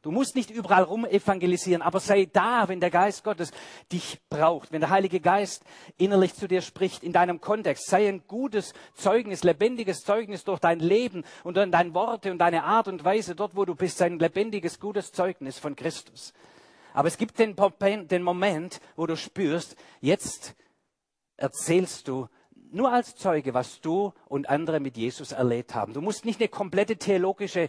Du 0.04 0.10
musst 0.10 0.36
nicht 0.36 0.50
überall 0.50 0.82
rum 0.82 1.06
evangelisieren, 1.06 1.80
aber 1.80 1.98
sei 1.98 2.28
da, 2.30 2.68
wenn 2.68 2.78
der 2.78 2.90
Geist 2.90 3.24
Gottes 3.24 3.52
dich 3.90 4.20
braucht, 4.28 4.70
wenn 4.70 4.82
der 4.82 4.90
Heilige 4.90 5.18
Geist 5.18 5.64
innerlich 5.96 6.34
zu 6.34 6.46
dir 6.46 6.60
spricht, 6.60 7.02
in 7.02 7.14
deinem 7.14 7.40
Kontext. 7.40 7.86
Sei 7.86 8.06
ein 8.06 8.22
gutes 8.26 8.74
Zeugnis, 8.92 9.44
lebendiges 9.44 10.02
Zeugnis 10.02 10.44
durch 10.44 10.60
dein 10.60 10.78
Leben 10.78 11.24
und 11.42 11.56
dann 11.56 11.72
deine 11.72 11.94
Worte 11.94 12.30
und 12.30 12.36
deine 12.36 12.64
Art 12.64 12.86
und 12.86 13.02
Weise 13.02 13.34
dort, 13.34 13.56
wo 13.56 13.64
du 13.64 13.74
bist, 13.74 14.02
ein 14.02 14.18
lebendiges, 14.18 14.78
gutes 14.78 15.10
Zeugnis 15.10 15.58
von 15.58 15.74
Christus. 15.74 16.34
Aber 16.94 17.08
es 17.08 17.18
gibt 17.18 17.38
den, 17.40 17.56
den 18.08 18.22
Moment, 18.22 18.80
wo 18.94 19.06
du 19.06 19.16
spürst, 19.16 19.76
jetzt 20.00 20.54
erzählst 21.36 22.06
du 22.06 22.28
nur 22.70 22.92
als 22.92 23.16
Zeuge, 23.16 23.52
was 23.52 23.80
du 23.80 24.12
und 24.26 24.48
andere 24.48 24.78
mit 24.78 24.96
Jesus 24.96 25.32
erlebt 25.32 25.74
haben. 25.74 25.92
Du 25.92 26.00
musst 26.00 26.24
nicht 26.24 26.40
eine 26.40 26.48
komplette 26.48 26.96
theologische 26.96 27.68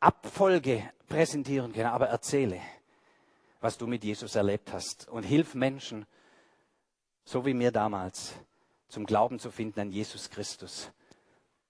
Abfolge 0.00 0.90
präsentieren 1.06 1.74
können, 1.74 1.90
aber 1.90 2.08
erzähle, 2.08 2.60
was 3.60 3.76
du 3.76 3.86
mit 3.86 4.04
Jesus 4.04 4.34
erlebt 4.36 4.72
hast 4.72 5.06
und 5.06 5.22
hilf 5.22 5.54
Menschen, 5.54 6.06
so 7.24 7.44
wie 7.44 7.54
mir 7.54 7.72
damals, 7.72 8.32
zum 8.88 9.04
Glauben 9.04 9.38
zu 9.38 9.50
finden 9.50 9.80
an 9.80 9.92
Jesus 9.92 10.30
Christus. 10.30 10.90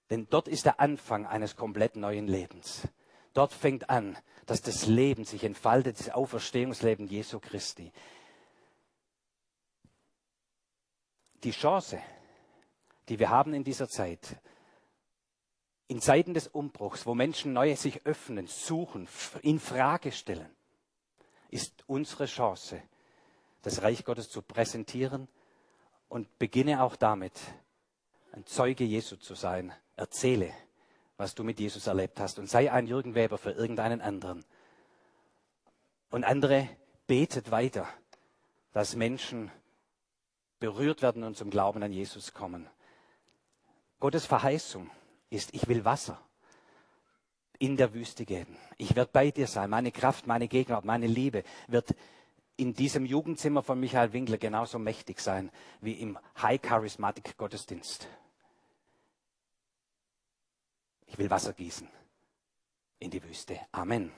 Denn 0.09 0.27
dort 0.29 0.47
ist 0.47 0.65
der 0.65 0.79
Anfang 0.79 1.25
eines 1.25 1.57
komplett 1.57 1.97
neuen 1.97 2.27
Lebens. 2.27 2.87
Dort 3.33 3.51
fängt 3.51 3.89
an, 3.89 4.17
dass 4.45 4.61
das 4.61 4.85
Leben 4.85 5.25
sich 5.25 5.43
entfaltet, 5.43 5.99
das 5.99 6.09
Auferstehungsleben 6.09 7.07
Jesu 7.07 7.39
Christi. 7.39 7.91
Die 11.43 11.51
Chance, 11.51 11.99
die 13.09 13.19
wir 13.19 13.29
haben 13.29 13.53
in 13.53 13.63
dieser 13.63 13.89
Zeit, 13.89 14.37
in 15.87 16.01
Zeiten 16.01 16.33
des 16.33 16.47
Umbruchs, 16.47 17.05
wo 17.05 17.13
Menschen 17.13 17.53
neu 17.53 17.75
sich 17.75 18.05
öffnen, 18.05 18.47
suchen, 18.47 19.07
in 19.41 19.59
Frage 19.59 20.11
stellen, 20.11 20.49
ist 21.49 21.83
unsere 21.87 22.25
Chance, 22.25 22.81
das 23.61 23.81
Reich 23.81 24.03
Gottes 24.05 24.29
zu 24.29 24.41
präsentieren 24.41 25.27
und 26.07 26.39
beginne 26.39 26.83
auch 26.83 26.95
damit, 26.95 27.33
ein 28.31 28.45
Zeuge 28.45 28.83
Jesu 28.83 29.17
zu 29.17 29.35
sein. 29.35 29.73
Erzähle 29.95 30.53
was 31.17 31.35
du 31.35 31.43
mit 31.43 31.59
Jesus 31.59 31.87
erlebt 31.87 32.19
hast 32.19 32.39
und 32.39 32.49
sei 32.49 32.71
ein 32.71 32.87
Jürgen 32.87 33.15
Weber 33.15 33.37
für 33.37 33.51
irgendeinen 33.51 34.01
anderen. 34.01 34.43
Und 36.09 36.23
andere 36.23 36.69
betet 37.07 37.51
weiter, 37.51 37.87
dass 38.71 38.95
Menschen 38.95 39.51
berührt 40.59 41.01
werden 41.01 41.23
und 41.23 41.37
zum 41.37 41.49
Glauben 41.49 41.83
an 41.83 41.91
Jesus 41.91 42.33
kommen. 42.33 42.69
Gottes 43.99 44.25
Verheißung 44.25 44.89
ist, 45.29 45.53
ich 45.53 45.67
will 45.67 45.85
Wasser 45.85 46.19
in 47.59 47.77
der 47.77 47.93
Wüste 47.93 48.25
geben. 48.25 48.57
Ich 48.77 48.95
werde 48.95 49.11
bei 49.13 49.31
dir 49.31 49.47
sein. 49.47 49.69
Meine 49.69 49.91
Kraft, 49.91 50.27
meine 50.27 50.47
Gegenwart, 50.47 50.85
meine 50.85 51.07
Liebe 51.07 51.43
wird 51.67 51.95
in 52.57 52.73
diesem 52.73 53.05
Jugendzimmer 53.05 53.63
von 53.63 53.79
Michael 53.79 54.13
Winkler 54.13 54.37
genauso 54.37 54.79
mächtig 54.79 55.19
sein 55.19 55.51
wie 55.81 55.93
im 55.93 56.17
High 56.41 56.61
Charismatic 56.61 57.37
Gottesdienst. 57.37 58.07
Ich 61.13 61.19
will 61.19 61.29
Wasser 61.29 61.53
gießen 61.53 61.87
in 62.97 63.11
die 63.11 63.23
Wüste. 63.23 63.59
Amen. 63.71 64.11